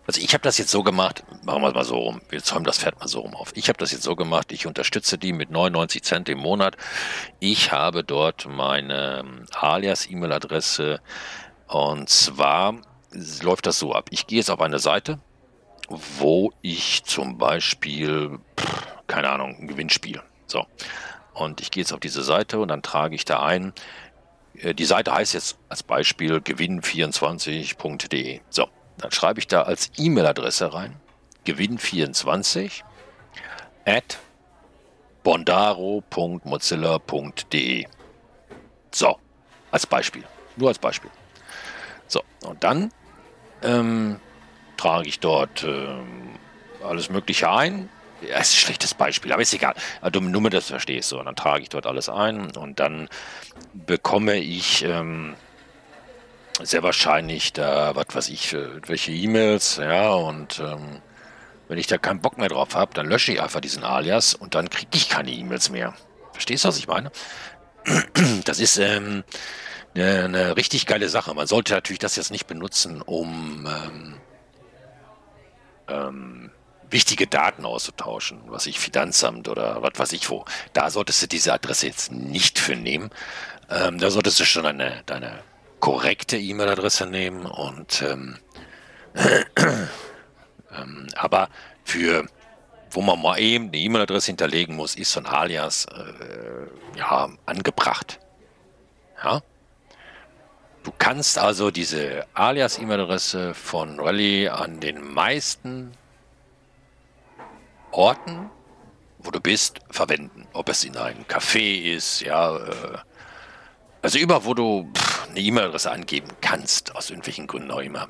[0.09, 2.65] also ich habe das jetzt so gemacht, machen wir es mal so rum, wir zäumen
[2.65, 3.53] das Pferd mal so rum auf.
[3.55, 6.79] Ich habe das jetzt so gemacht, ich unterstütze die mit 99 Cent im Monat.
[7.41, 11.03] Ich habe dort meine ähm, Alias-E-Mail-Adresse
[11.67, 12.77] und zwar
[13.43, 14.07] läuft das so ab.
[14.09, 15.19] Ich gehe jetzt auf eine Seite,
[15.91, 18.39] wo ich zum Beispiel,
[19.09, 20.23] keine Ahnung, ein Gewinnspiel.
[20.47, 20.65] So.
[21.35, 23.75] Und ich gehe jetzt auf diese Seite und dann trage ich da ein.
[24.55, 28.41] Äh, die Seite heißt jetzt als Beispiel gewinn24.de.
[28.49, 28.71] So.
[28.99, 30.95] Dann schreibe ich da als E-Mail-Adresse rein,
[31.47, 32.83] gewinn24
[33.87, 34.19] at
[35.23, 37.87] bondaro.mozilla.de.
[38.93, 39.19] So,
[39.71, 40.25] als Beispiel.
[40.57, 41.11] Nur als Beispiel.
[42.07, 42.93] So, und dann
[43.63, 44.21] ähm,
[44.77, 46.39] trage ich dort ähm,
[46.83, 47.89] alles Mögliche ein.
[48.21, 49.75] Ja, ist ein schlechtes Beispiel, aber ist egal.
[50.01, 51.19] Also, nur mit das verstehst du.
[51.19, 53.09] Und dann trage ich dort alles ein und dann
[53.75, 55.37] bekomme ich ähm,
[56.63, 58.55] sehr wahrscheinlich da, was weiß ich,
[58.87, 61.03] welche E-Mails, ja, und ähm,
[61.69, 64.55] wenn ich da keinen Bock mehr drauf habe, dann lösche ich einfach diesen Alias und
[64.55, 65.95] dann kriege ich keine E-Mails mehr.
[66.33, 67.11] Verstehst du, was ich meine?
[68.45, 69.25] Das ist ähm,
[69.95, 71.35] eine, eine, richtig geile Sache.
[71.35, 74.15] Man sollte natürlich das jetzt nicht benutzen, um ähm,
[75.89, 76.51] ähm,
[76.91, 80.45] wichtige Daten auszutauschen, was ich Finanzamt oder was weiß ich wo.
[80.73, 83.11] Da solltest du diese Adresse jetzt nicht für nehmen.
[83.71, 85.43] Ähm, da solltest du schon deine, deine
[85.81, 88.39] korrekte E-Mail-Adresse nehmen und ähm,
[90.73, 91.49] ähm, aber
[91.85, 92.27] für
[92.91, 98.19] wo man mal eben eine E-Mail-Adresse hinterlegen muss, ist so ein Alias äh, ja angebracht.
[99.23, 99.43] Ja.
[100.85, 105.93] Du kannst also diese Alias-E-Mail-Adresse von Rally an den meisten
[107.91, 108.51] Orten,
[109.19, 110.47] wo du bist, verwenden.
[110.53, 112.99] Ob es in einem Café ist, ja, äh,
[114.01, 114.91] also über, wo du
[115.39, 118.09] eine E-Mail-Adresse angeben kannst, aus irgendwelchen Gründen auch immer.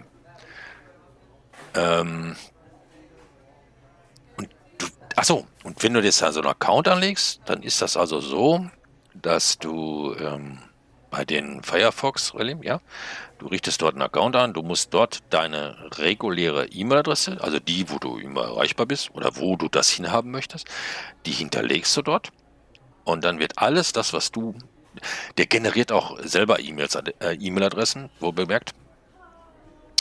[1.75, 2.37] Ähm,
[4.37, 4.87] und du,
[5.17, 8.67] achso, und wenn du jetzt also einen Account anlegst, dann ist das also so,
[9.15, 10.59] dass du ähm,
[11.11, 12.81] bei den Firefox, ja,
[13.39, 17.99] du richtest dort einen Account an, du musst dort deine reguläre E-Mail-Adresse, also die, wo
[17.99, 20.67] du immer erreichbar bist oder wo du das hinhaben möchtest,
[21.27, 22.31] die hinterlegst du dort
[23.05, 24.55] und dann wird alles das, was du,
[25.37, 28.75] der generiert auch selber E-Mails, äh, E-Mail-Adressen, wo bemerkt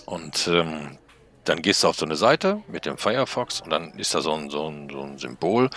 [0.08, 0.98] und ähm,
[1.44, 4.34] dann gehst du auf so eine Seite mit dem Firefox und dann ist da so
[4.34, 5.70] ein, so ein, so ein Symbol.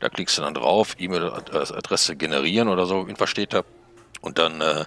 [0.00, 3.62] Da klickst du dann drauf, E-Mail-Adresse generieren oder so, irgendwas steht da.
[4.22, 4.86] Und dann äh,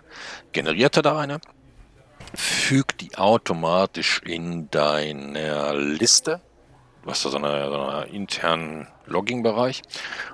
[0.52, 1.40] generiert er da eine,
[2.34, 6.42] fügt die automatisch in deiner Liste.
[7.08, 9.82] Du hast da so einen so eine internen Logging-Bereich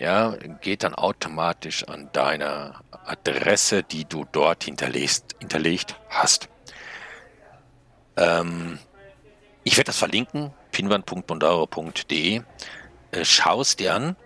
[0.00, 2.74] ja, geht dann automatisch an deine
[3.06, 6.48] Adresse, die du dort hinterlegt, hinterlegt hast.
[8.16, 8.80] Ähm,
[9.62, 12.42] ich werde das verlinken, pinwand.bondaro.de.
[13.12, 14.16] Äh, Schau es dir an.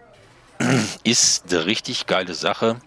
[1.05, 2.81] Ist eine richtig geile Sache.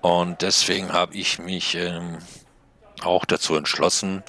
[0.00, 2.18] Und deswegen habe ich mich ähm,
[3.02, 4.22] auch dazu entschlossen,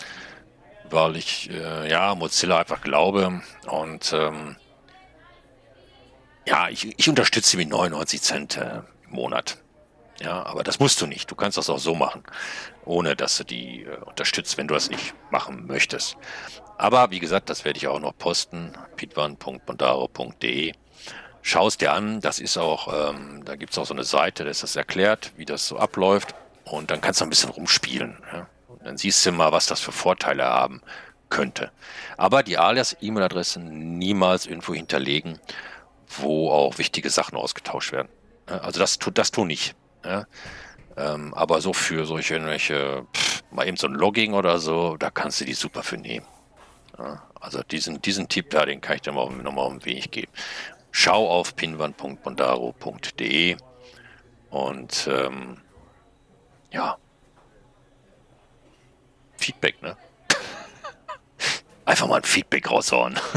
[0.89, 4.55] weil ich äh, ja Mozilla einfach glaube und ähm,
[6.47, 9.57] ja, ich, ich unterstütze mit 99 Cent äh, im Monat.
[10.19, 11.29] Ja, aber das musst du nicht.
[11.31, 12.23] Du kannst das auch so machen,
[12.83, 16.17] ohne dass du die äh, unterstützt, wenn du das nicht machen möchtest.
[16.77, 18.73] Aber wie gesagt, das werde ich auch noch posten.
[18.95, 20.73] pitwan.bondaro.de.
[21.41, 22.19] Schau es dir an.
[22.21, 25.31] Das ist auch, ähm, da gibt es auch so eine Seite, da ist das erklärt,
[25.37, 26.35] wie das so abläuft.
[26.65, 28.17] Und dann kannst du ein bisschen rumspielen.
[28.31, 28.47] Ja?
[28.83, 30.81] dann siehst du mal, was das für Vorteile haben
[31.29, 31.71] könnte.
[32.17, 35.39] Aber die Alias-E-Mail-Adressen niemals irgendwo hinterlegen,
[36.07, 38.09] wo auch wichtige Sachen ausgetauscht werden.
[38.47, 39.75] Also das tut das tu nicht.
[40.03, 40.25] Ja?
[40.97, 45.11] Ähm, aber so für solche irgendwelche, pff, mal eben so ein Logging oder so, da
[45.11, 46.25] kannst du die super für nehmen.
[46.97, 47.23] Ja?
[47.39, 50.31] Also diesen, diesen Tipp da, den kann ich dir mal nochmal auf den Weg geben.
[50.91, 53.57] Schau auf pinwand.bondaro.de
[54.49, 55.61] und ähm,
[56.71, 56.97] ja,
[59.37, 59.95] Feedback, ne?
[61.85, 63.17] Einfach mal ein Feedback raushauen.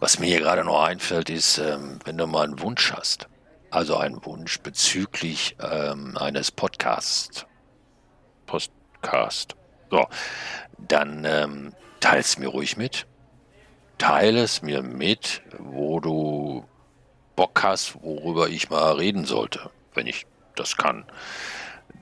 [0.00, 3.28] Was mir hier gerade noch einfällt, ist, ähm, wenn du mal einen Wunsch hast,
[3.70, 7.46] also einen Wunsch bezüglich ähm, eines Podcasts,
[8.46, 9.56] Podcast,
[9.90, 10.06] so,
[10.78, 13.06] dann ähm, teile es mir ruhig mit.
[13.98, 16.64] Teile es mir mit, wo du
[17.36, 21.04] Bock hast, worüber ich mal reden sollte, wenn ich das kann.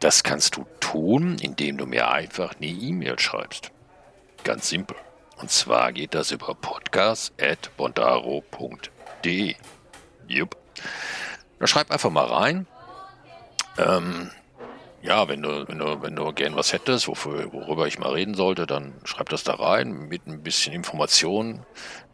[0.01, 3.71] Das kannst du tun, indem du mir einfach eine E-Mail schreibst.
[4.45, 4.97] Ganz simpel.
[5.39, 9.55] Und zwar geht das über podcast.bondaro.de.
[10.29, 10.57] Jupp.
[11.59, 12.67] Da schreib einfach mal rein.
[13.79, 14.31] Ähm,
[15.07, 18.35] ja, wenn du, wenn du, wenn du gern was hättest, wofür, worüber ich mal reden
[18.35, 21.65] sollte, dann schreib das da rein mit ein bisschen Informationen.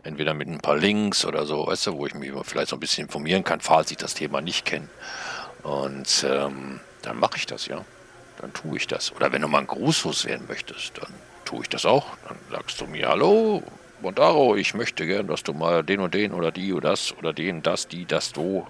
[0.03, 2.81] Entweder mit ein paar Links oder so, weißt du, wo ich mich vielleicht so ein
[2.81, 4.89] bisschen informieren kann, falls ich das Thema nicht kenne.
[5.63, 7.85] Und ähm, dann mache ich das, ja.
[8.41, 9.13] Dann tue ich das.
[9.13, 11.13] Oder wenn du mal ein Gruß loswerden möchtest, dann
[11.45, 12.07] tue ich das auch.
[12.29, 13.63] Dann sagst du mir, hallo,
[14.01, 17.33] Montaro, ich möchte gern, dass du mal den und den oder die oder das oder
[17.33, 18.67] den, das, die, das, du.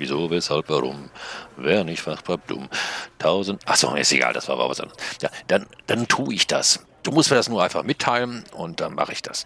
[0.00, 1.10] Wieso, weshalb, warum?
[1.58, 2.70] Wer nicht fachbar dumm.
[3.18, 3.68] Tausend.
[3.68, 4.98] Achso, ist egal, das war aber was anderes.
[5.20, 6.86] Ja, dann, dann tue ich das.
[7.02, 9.44] Du musst mir das nur einfach mitteilen und dann mache ich das.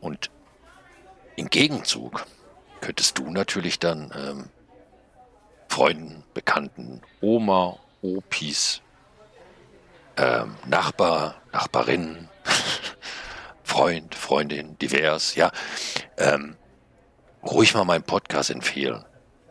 [0.00, 0.30] Und
[1.34, 2.24] im Gegenzug
[2.80, 4.44] könntest du natürlich dann ähm,
[5.68, 8.82] Freunden, Bekannten, Oma, Opis,
[10.16, 12.28] ähm, Nachbar, Nachbarin,
[13.64, 15.50] Freund, Freundin, divers, ja,
[16.16, 16.54] ähm,
[17.42, 19.04] ruhig mal meinen Podcast empfehlen.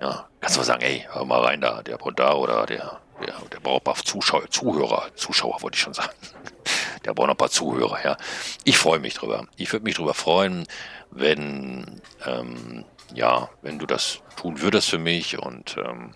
[0.06, 3.34] Ja, kannst du mal sagen, ey, hör mal rein da, der da oder der, der,
[3.52, 6.14] der braucht ein paar Zuschauer, Zuhörer, Zuschauer wollte ich schon sagen.
[7.06, 8.18] Der braucht noch ein paar Zuhörer, ja.
[8.64, 9.46] Ich freue mich drüber.
[9.58, 10.68] Ich würde mich drüber freuen,
[11.12, 16.16] wenn, ähm, ja, wenn du das tun würdest für mich und ähm,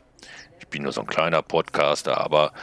[0.60, 2.54] Ich bin nur so ein kleiner Podcaster, aber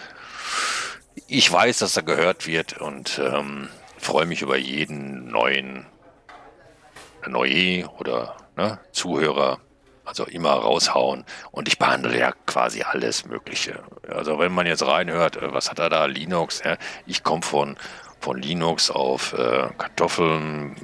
[1.28, 5.86] ich weiß, dass er gehört wird und ähm, freue mich über jeden neuen
[7.28, 9.60] Neue oder ne, Zuhörer,
[10.06, 11.24] also immer raushauen.
[11.50, 13.82] Und ich behandle ja quasi alles Mögliche.
[14.08, 16.62] Also wenn man jetzt reinhört, äh, was hat er da, Linux?
[16.64, 16.76] Ja?
[17.06, 17.76] Ich komme von,
[18.20, 20.76] von Linux auf äh, Kartoffeln,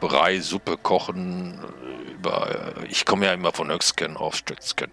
[0.00, 1.60] Brei, Suppe kochen.
[1.62, 4.90] Äh, über, äh, ich komme ja immer von Öxken auf Stöcksken,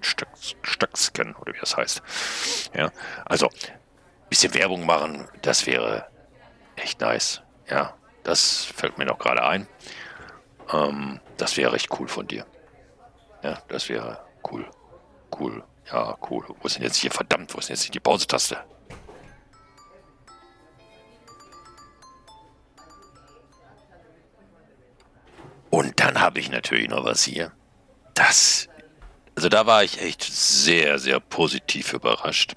[0.61, 2.01] Stöcksken, oder wie das heißt.
[2.75, 2.91] Ja,
[3.25, 3.49] also
[4.29, 6.07] bisschen Werbung machen, das wäre
[6.75, 7.41] echt nice.
[7.69, 9.67] Ja, das fällt mir noch gerade ein.
[10.71, 12.45] Ähm, das wäre recht cool von dir.
[13.45, 14.17] Ja, das wäre
[14.51, 14.65] cool.
[15.39, 15.63] Cool.
[15.91, 16.43] Ja, cool.
[16.47, 17.11] Wo ist denn jetzt hier?
[17.11, 18.57] Verdammt, wo ist denn jetzt die Pausetaste?
[25.69, 27.51] Und dann habe ich natürlich noch was hier.
[28.15, 28.67] Das,
[29.35, 32.55] also da war ich echt sehr, sehr positiv überrascht.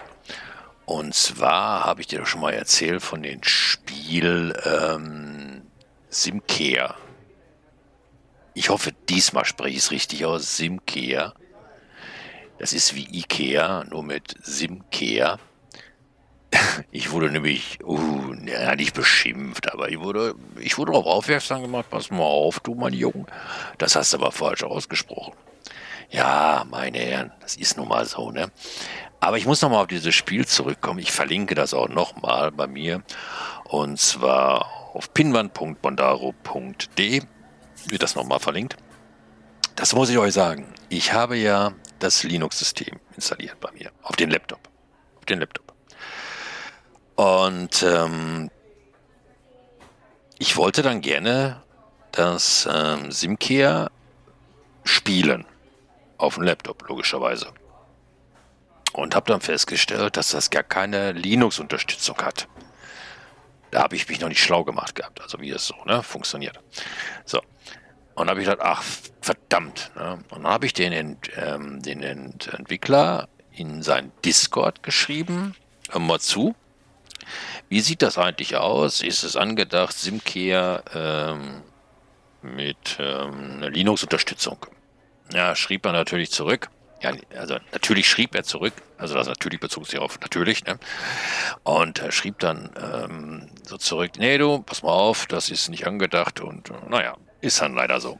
[0.85, 5.67] Und zwar habe ich dir doch schon mal erzählt von dem Spiel ähm,
[6.09, 6.95] Simkea.
[8.59, 10.57] Ich hoffe, diesmal spreche ich es richtig aus.
[10.57, 11.33] Simkea.
[12.57, 15.39] Das ist wie Ikea, nur mit Simkea.
[16.91, 21.85] Ich wurde nämlich, uh, ja, nicht beschimpft, aber ich wurde, ich wurde darauf aufmerksam gemacht,
[21.89, 23.27] pass mal auf, du mein Junge.
[23.77, 25.35] Das hast du aber falsch ausgesprochen.
[26.09, 28.51] Ja, meine Herren, das ist nun mal so, ne?
[29.21, 30.99] Aber ich muss nochmal auf dieses Spiel zurückkommen.
[30.99, 33.03] Ich verlinke das auch nochmal bei mir.
[33.63, 37.21] Und zwar auf pinwand.bondaro.de
[37.87, 38.77] wird das nochmal verlinkt.
[39.75, 40.73] Das muss ich euch sagen.
[40.89, 43.91] Ich habe ja das Linux-System installiert bei mir.
[44.03, 44.59] Auf den Laptop.
[45.17, 45.73] Auf den Laptop.
[47.15, 48.49] Und ähm,
[50.37, 51.61] ich wollte dann gerne
[52.11, 53.91] das ähm, Simcare
[54.83, 55.45] spielen.
[56.17, 57.53] Auf dem Laptop, logischerweise
[58.93, 62.47] und habe dann festgestellt, dass das gar keine Linux-Unterstützung hat.
[63.71, 66.59] Da habe ich mich noch nicht schlau gemacht gehabt, also wie es so ne, funktioniert.
[67.25, 67.41] So.
[68.15, 68.83] Und habe ich gedacht, ach,
[69.21, 69.91] verdammt.
[69.95, 70.19] Ne?
[70.29, 75.55] Und dann habe ich den, Ent, ähm, den Ent Entwickler in sein Discord geschrieben.
[75.89, 76.55] Hör mal zu.
[77.69, 79.01] Wie sieht das eigentlich aus?
[79.01, 81.61] Ist es angedacht, Simcare ähm,
[82.41, 84.65] mit ähm, Linux-Unterstützung?
[85.33, 86.69] Ja, schrieb er natürlich zurück.
[87.01, 90.77] Ja, also natürlich schrieb er zurück, also das natürlich bezog sich auf natürlich, ne?
[91.63, 95.87] Und er schrieb dann ähm, so zurück, nee du, pass mal auf, das ist nicht
[95.87, 98.19] angedacht und äh, naja, ist dann leider so.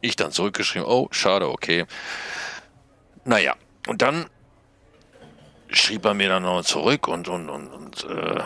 [0.00, 1.84] Ich dann zurückgeschrieben, oh, schade, okay.
[3.24, 3.54] Naja,
[3.86, 4.26] und dann
[5.68, 8.42] schrieb er mir dann noch zurück und, und, und, und äh,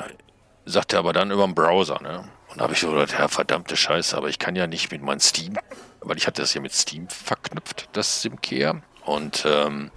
[0.64, 2.29] sagte aber dann über den Browser, ne?
[2.49, 5.03] Und da habe ich so gedacht, ja, verdammte Scheiße, aber ich kann ja nicht mit
[5.03, 5.55] meinem Steam,
[6.01, 8.83] weil ich hatte das ja mit Steam verknüpft, das Simcare.
[9.05, 9.91] Und ähm,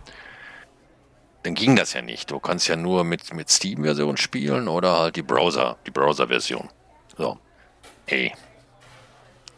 [1.44, 2.30] dann ging das ja nicht.
[2.32, 6.70] Du kannst ja nur mit, mit Steam-Version spielen oder halt die Browser, die Browser-Version.
[7.18, 7.40] So.
[8.06, 8.34] Ey.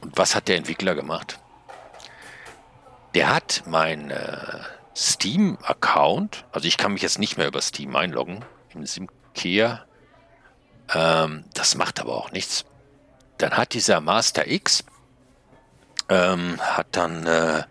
[0.01, 1.39] Und was hat der Entwickler gemacht?
[3.13, 4.59] Der hat mein äh,
[4.95, 8.43] Steam-Account, also ich kann mich jetzt nicht mehr über Steam einloggen,
[8.73, 9.85] im Simkea.
[10.93, 12.65] Ähm, das macht aber auch nichts.
[13.37, 14.83] Dann hat dieser Master X,
[16.09, 17.63] ähm, hat dann äh,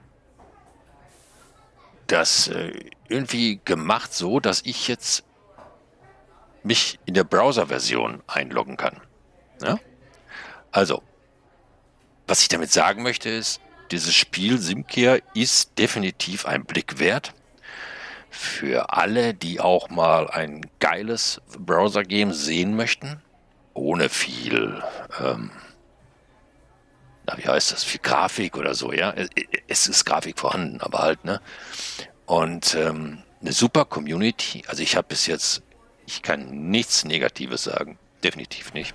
[2.13, 2.73] das äh,
[3.09, 5.25] irgendwie gemacht so, dass ich jetzt
[6.63, 9.01] mich in der Browser-Version einloggen kann.
[9.63, 9.79] Ja?
[10.71, 11.03] Also,
[12.27, 17.35] was ich damit sagen möchte ist, dieses Spiel Simcare ist definitiv ein Blick wert
[18.31, 23.23] für alle, die auch mal ein geiles Browser-Game sehen möchten,
[23.75, 24.83] ohne viel
[25.21, 25.51] ähm,
[27.37, 29.15] wie heißt das, viel Grafik oder so, ja.
[29.69, 31.41] Es ist Grafik vorhanden, aber halt, ne?
[32.27, 34.63] Und ähm, eine super Community.
[34.69, 35.63] Also ich habe bis jetzt,
[36.07, 37.99] ich kann nichts Negatives sagen.
[38.23, 38.95] Definitiv nicht.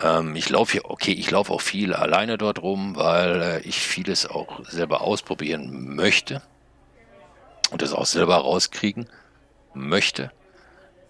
[0.00, 3.80] Ähm, ich laufe hier, okay, ich laufe auch viel alleine dort rum, weil äh, ich
[3.80, 6.42] vieles auch selber ausprobieren möchte
[7.70, 9.08] und das auch selber rauskriegen
[9.74, 10.30] möchte.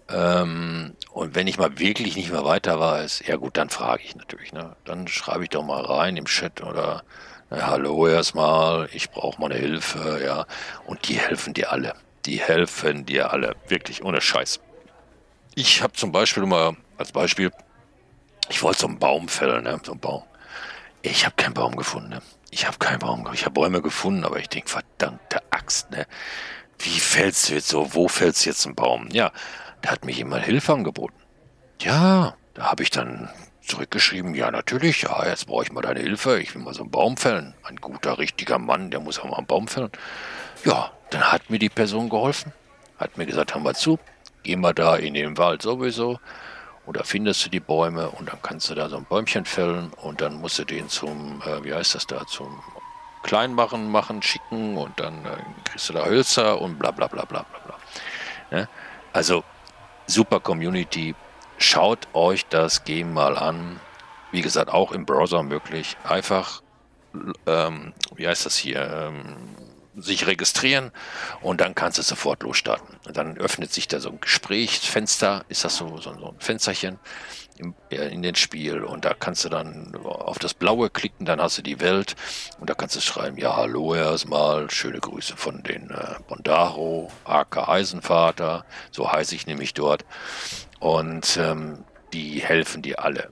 [0.09, 4.15] Ähm, und wenn ich mal wirklich nicht mehr weiter weiß, ja gut, dann frage ich
[4.15, 4.53] natürlich.
[4.53, 4.75] Ne?
[4.85, 7.03] Dann schreibe ich doch mal rein im Chat oder
[7.49, 10.45] na, hallo erstmal, ich brauche mal eine Hilfe, ja.
[10.85, 11.93] Und die helfen dir alle.
[12.25, 13.55] Die helfen dir alle.
[13.67, 14.59] Wirklich, ohne Scheiß.
[15.55, 17.51] Ich habe zum Beispiel mal als Beispiel,
[18.49, 19.79] ich wollte so einen Baum fällen, ne?
[19.83, 20.23] so einen Baum.
[21.01, 22.09] Ich habe keinen Baum gefunden.
[22.09, 22.21] Ne?
[22.49, 23.27] Ich habe keinen Baum.
[23.33, 26.05] Ich habe Bäume gefunden, aber ich denke, verdammte Axt, ne?
[26.79, 27.93] Wie fällst du jetzt so?
[27.93, 29.07] Wo fällst du jetzt ein Baum?
[29.11, 29.31] Ja,
[29.81, 31.15] da hat mir jemand Hilfe angeboten.
[31.81, 33.29] Ja, da habe ich dann
[33.61, 36.91] zurückgeschrieben, ja natürlich, ja, jetzt brauche ich mal deine Hilfe, ich will mal so einen
[36.91, 37.53] Baum fällen.
[37.63, 39.91] Ein guter, richtiger Mann, der muss auch mal einen Baum fällen.
[40.63, 42.53] Ja, dann hat mir die Person geholfen,
[42.97, 43.99] hat mir gesagt, hör mal zu,
[44.43, 46.19] geh mal da in den Wald sowieso
[46.85, 49.91] und da findest du die Bäume und dann kannst du da so ein Bäumchen fällen
[50.01, 52.61] und dann musst du den zum, äh, wie heißt das da, zum
[53.23, 57.43] Kleinmachen machen, schicken und dann äh, kriegst du da Hölzer und bla bla bla bla
[57.43, 57.75] bla bla.
[58.51, 58.69] Ne?
[59.11, 59.43] Also
[60.07, 61.15] super Community,
[61.57, 63.79] schaut euch das Game mal an.
[64.31, 65.97] Wie gesagt, auch im Browser möglich.
[66.03, 66.61] Einfach,
[67.45, 69.35] ähm, wie heißt das hier, ähm,
[69.95, 70.91] sich registrieren
[71.41, 72.97] und dann kannst du sofort losstarten.
[73.05, 76.99] Und dann öffnet sich da so ein Gesprächsfenster, ist das so, so, so ein Fensterchen
[77.57, 81.57] im, in den Spiel und da kannst du dann auf das Blaue klicken, dann hast
[81.57, 82.15] du die Welt
[82.59, 87.69] und da kannst du schreiben, ja, hallo erstmal, schöne Grüße von den äh, Bondaro, AK
[87.69, 90.05] Eisenvater, so heiße ich nämlich dort
[90.79, 91.83] und ähm,
[92.13, 93.29] die helfen dir alle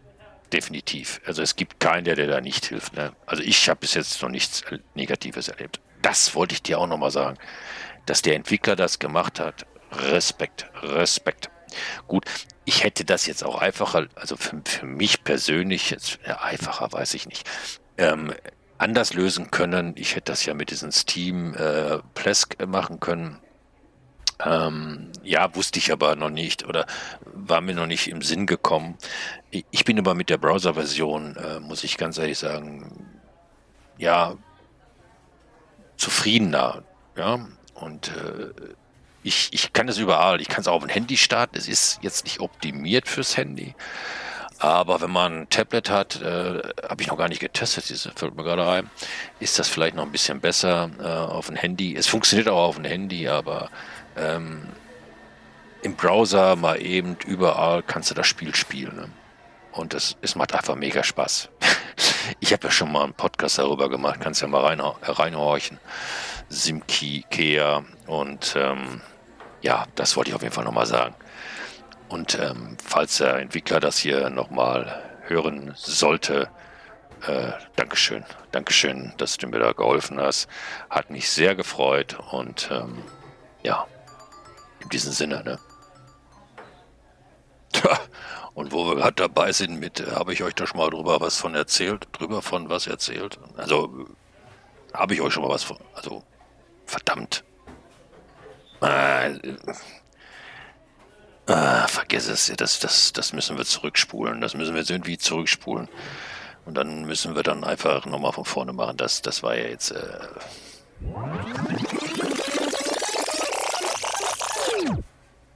[0.53, 1.21] definitiv.
[1.25, 2.95] Also es gibt keinen, der dir da nicht hilft.
[2.95, 3.13] Ne?
[3.25, 4.63] Also ich habe bis jetzt noch nichts
[4.93, 7.37] Negatives erlebt das wollte ich dir auch nochmal sagen,
[8.05, 9.65] dass der Entwickler das gemacht hat.
[9.91, 11.49] Respekt, Respekt.
[12.07, 12.25] Gut,
[12.65, 17.13] ich hätte das jetzt auch einfacher, also für, für mich persönlich, jetzt ja, einfacher weiß
[17.13, 17.47] ich nicht,
[17.97, 18.33] ähm,
[18.77, 19.93] anders lösen können.
[19.97, 23.39] Ich hätte das ja mit diesem Steam äh, Plesk machen können.
[24.43, 26.85] Ähm, ja, wusste ich aber noch nicht oder
[27.23, 28.97] war mir noch nicht im Sinn gekommen.
[29.49, 33.21] Ich bin aber mit der Browser-Version, äh, muss ich ganz ehrlich sagen,
[33.97, 34.35] ja,
[35.95, 36.83] zufriedener.
[37.15, 38.51] Ja, und äh,
[39.25, 40.39] ich, ich kann es überall.
[40.39, 41.57] Ich kann es auch auf dem Handy starten.
[41.57, 43.73] Es ist jetzt nicht optimiert fürs Handy.
[44.59, 48.35] Aber wenn man ein Tablet hat, äh, habe ich noch gar nicht getestet, das fällt
[48.35, 48.89] mir gerade ein,
[49.39, 51.95] ist das vielleicht noch ein bisschen besser äh, auf dem Handy.
[51.95, 53.69] Es funktioniert auch auf dem Handy, aber
[54.15, 54.69] ähm,
[55.81, 58.95] im Browser mal eben überall kannst du das Spiel spielen.
[58.95, 59.09] Ne?
[59.71, 61.49] Und es, es macht einfach mega Spaß.
[62.39, 65.79] Ich habe ja schon mal einen Podcast darüber gemacht, kannst ja mal rein, reinhorchen.
[66.49, 69.01] Simki, Kea und ähm,
[69.65, 71.15] ja, das wollte ich auf jeden Fall nochmal sagen.
[72.07, 76.49] Und ähm, falls der Entwickler das hier nochmal hören sollte,
[77.25, 78.23] äh, Dankeschön.
[78.51, 80.47] Dankeschön, dass du mir da geholfen hast.
[80.91, 83.01] Hat mich sehr gefreut und ähm,
[83.63, 83.87] ja,
[84.81, 85.59] in diesem Sinne, ne?
[88.53, 91.19] Und wo wir gerade dabei sind mit, äh, habe ich euch da schon mal drüber
[91.19, 93.37] was von erzählt, drüber von was erzählt?
[93.57, 94.05] Also,
[94.93, 96.23] habe ich euch schon mal was von, also,
[96.85, 97.43] verdammt.
[98.81, 99.31] Äh,
[101.47, 105.87] äh, vergiss es, das, das, das müssen wir zurückspulen, das müssen wir jetzt irgendwie zurückspulen.
[106.65, 108.97] Und dann müssen wir dann einfach nochmal von vorne machen.
[108.97, 109.91] Das, das war ja jetzt.
[109.91, 110.17] Äh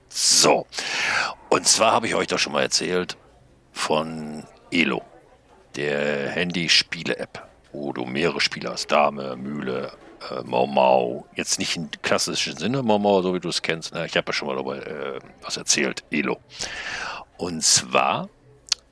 [0.10, 0.68] so.
[1.50, 3.18] Und zwar habe ich euch doch schon mal erzählt
[3.72, 5.02] von Elo,
[5.76, 8.92] der Handy-Spiele-App, wo du mehrere Spiele hast.
[8.92, 9.92] Dame, Mühle,
[10.32, 11.26] äh, Mau Mau.
[11.36, 13.94] Jetzt nicht im klassischen Sinne Mau Mau, so wie du es kennst.
[13.94, 14.06] Ne?
[14.06, 16.04] Ich habe ja schon mal darüber äh, was erzählt.
[16.12, 16.40] Elo.
[17.38, 18.30] Und zwar,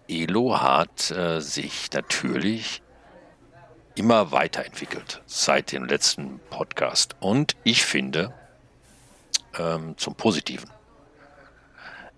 [0.08, 2.82] Elo hat äh, sich natürlich
[3.96, 7.16] immer weiterentwickelt seit dem letzten Podcast.
[7.20, 8.34] Und ich finde,
[9.58, 10.70] ähm, zum Positiven.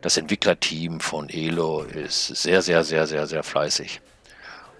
[0.01, 4.01] Das Entwicklerteam von Elo ist sehr, sehr, sehr, sehr, sehr fleißig.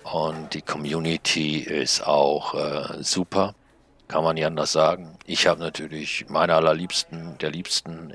[0.03, 3.55] Und die Community ist auch äh, super,
[4.09, 5.19] kann man nicht anders sagen.
[5.27, 8.13] Ich habe natürlich meine allerliebsten, der liebsten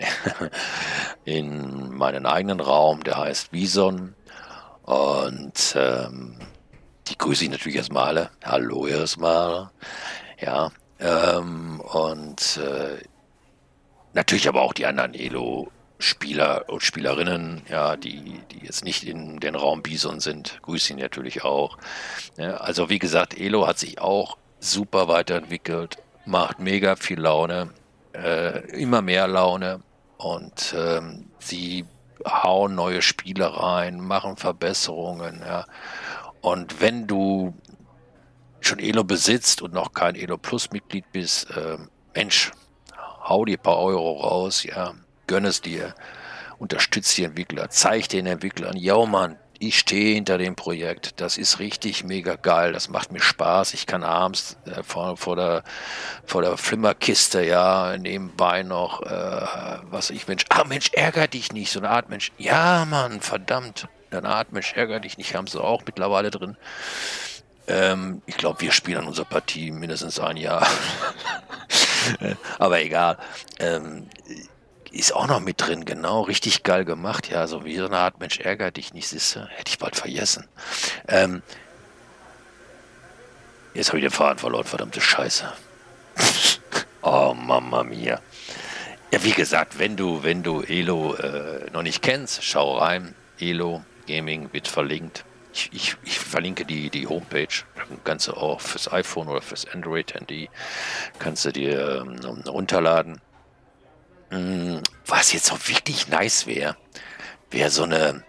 [1.26, 4.16] in meinen eigenen Raum, der heißt Bison.
[4.84, 6.38] Und ähm,
[7.08, 8.30] die grüße ich natürlich erstmal alle.
[8.44, 9.70] Hallo erstmal.
[10.40, 10.72] Ja,
[11.06, 12.98] ähm, und äh,
[14.14, 19.56] natürlich aber auch die anderen Elo-Spieler und Spielerinnen, ja, die, die jetzt nicht in den
[19.56, 21.78] Raum Bison sind, grüße ihn natürlich auch.
[22.38, 27.70] Ja, also wie gesagt, Elo hat sich auch super weiterentwickelt, macht mega viel Laune,
[28.14, 29.82] äh, immer mehr Laune
[30.18, 31.86] und ähm, sie
[32.26, 35.66] hauen neue Spiele rein, machen Verbesserungen, ja.
[36.42, 37.54] Und wenn du
[38.68, 41.78] schon Elo besitzt und noch kein Elo Plus Mitglied bist, äh,
[42.16, 42.52] Mensch,
[43.24, 44.94] hau dir ein paar Euro raus, ja,
[45.28, 45.94] gönn es dir,
[46.58, 51.60] unterstütze die Entwickler, zeig den Entwicklern, ja Mann, ich stehe hinter dem Projekt, das ist
[51.60, 55.64] richtig mega geil, das macht mir Spaß, ich kann abends äh, vor, vor, der,
[56.26, 59.46] vor der Flimmerkiste, ja, nebenbei noch, äh,
[59.84, 63.88] was ich, Mensch, ah Mensch, ärger dich nicht, so eine Art Mensch, ja Mann, verdammt,
[64.12, 66.58] eine Art Mensch, ärger dich nicht, haben sie auch mittlerweile drin.
[67.68, 70.68] Ähm, ich glaube, wir spielen an unserer Partie mindestens ein Jahr.
[72.60, 73.18] Aber egal.
[73.60, 74.08] Ähm,
[74.92, 77.30] ist auch noch mit drin, genau, richtig geil gemacht.
[77.30, 79.46] Ja, so wie so eine Art Mensch ärgert dich nicht, siehst du?
[79.48, 80.48] Hätte ich bald vergessen.
[81.08, 81.42] Ähm,
[83.74, 85.52] jetzt habe ich den Faden verloren, verdammte Scheiße.
[87.02, 88.22] oh, Mama mia.
[89.12, 93.16] Ja, wie gesagt, wenn du, wenn du Elo äh, noch nicht kennst, schau rein.
[93.40, 95.26] Elo Gaming wird verlinkt.
[95.56, 97.64] Ich, ich, ich, verlinke die, die Homepage.
[98.04, 100.50] Kannst du auch fürs iPhone oder fürs Android-Handy
[101.18, 103.22] kannst du dir ähm, runterladen.
[104.32, 106.76] Hm, was jetzt auch wirklich nice wäre,
[107.52, 108.26] wäre so eine,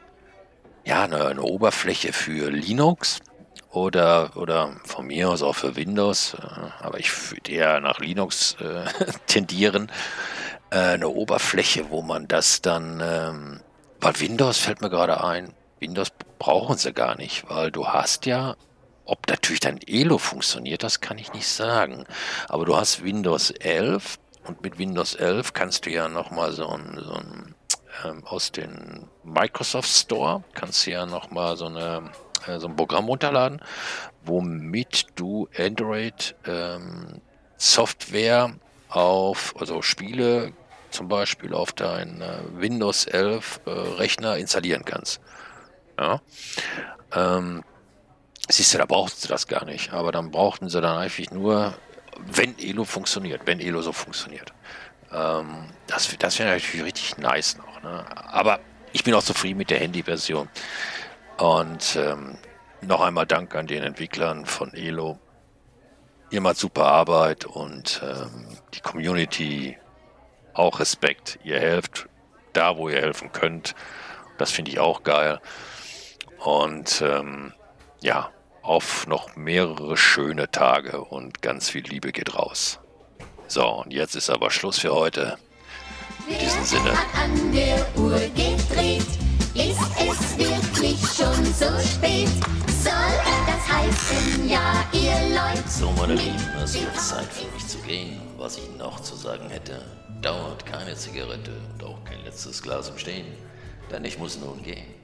[0.84, 3.18] ja, eine, eine, Oberfläche für Linux
[3.70, 8.56] oder, oder von mir aus auch für Windows, äh, aber ich würde eher nach Linux
[8.60, 8.84] äh,
[9.26, 9.90] tendieren.
[10.70, 13.60] Äh, eine Oberfläche, wo man das dann, ähm,
[14.00, 16.08] weil Windows fällt mir gerade ein, Windows
[16.38, 18.56] brauchen sie gar nicht, weil du hast ja,
[19.04, 22.06] ob natürlich dein Elo funktioniert, das kann ich nicht sagen.
[22.48, 27.00] Aber du hast Windows 11 und mit Windows 11 kannst du ja nochmal so ein,
[27.02, 27.54] so ein
[28.04, 32.00] ähm, aus dem Microsoft Store kannst du ja nochmal so äh,
[32.58, 33.60] so ein Programm runterladen,
[34.24, 37.20] womit du Android ähm,
[37.56, 38.54] Software
[38.88, 40.52] auf, also Spiele
[40.90, 45.20] zum Beispiel auf deinen äh, Windows 11 äh, Rechner installieren kannst.
[45.98, 46.20] Ja.
[47.14, 47.64] Ähm,
[48.48, 49.92] siehst du, da brauchten sie das gar nicht.
[49.92, 51.74] Aber dann brauchten sie dann einfach nur,
[52.18, 54.52] wenn Elo funktioniert, wenn Elo so funktioniert.
[55.12, 57.82] Ähm, das das wäre natürlich richtig nice noch.
[57.82, 58.04] Ne?
[58.26, 58.60] Aber
[58.92, 60.48] ich bin auch zufrieden mit der Handy-Version.
[61.38, 62.38] Und ähm,
[62.80, 65.18] noch einmal Dank an den Entwicklern von Elo.
[66.30, 69.78] Ihr macht super Arbeit und ähm, die Community
[70.54, 71.38] auch Respekt.
[71.44, 72.08] Ihr helft
[72.52, 73.74] da, wo ihr helfen könnt.
[74.38, 75.40] Das finde ich auch geil.
[76.46, 77.52] Und ähm,
[78.00, 78.30] ja,
[78.62, 82.78] auf noch mehrere schöne Tage und ganz viel Liebe geht raus.
[83.48, 85.38] So, und jetzt ist aber Schluss für heute.
[86.28, 86.92] In diesem Sinne.
[87.20, 89.08] An der Uhr gedreht,
[89.54, 92.28] ist es wirklich schon so spät.
[92.80, 92.92] Soll
[93.48, 95.68] das heißen, ja, ihr Leute.
[95.68, 98.20] So, meine Lieben, es wird Zeit für mich zu gehen.
[98.38, 99.84] Was ich noch zu sagen hätte,
[100.22, 103.26] dauert keine Zigarette und auch kein letztes Glas im Stehen,
[103.90, 104.95] denn ich muss nun gehen.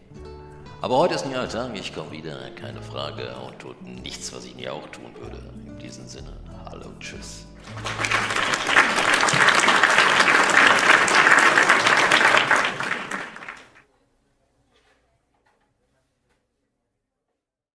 [0.83, 4.45] Aber heute ist ein neuer Tag, ich komme wieder, keine Frage, und tut nichts, was
[4.45, 5.39] ich nie auch tun würde.
[5.64, 6.33] In diesem Sinne,
[6.68, 7.47] hallo, tschüss.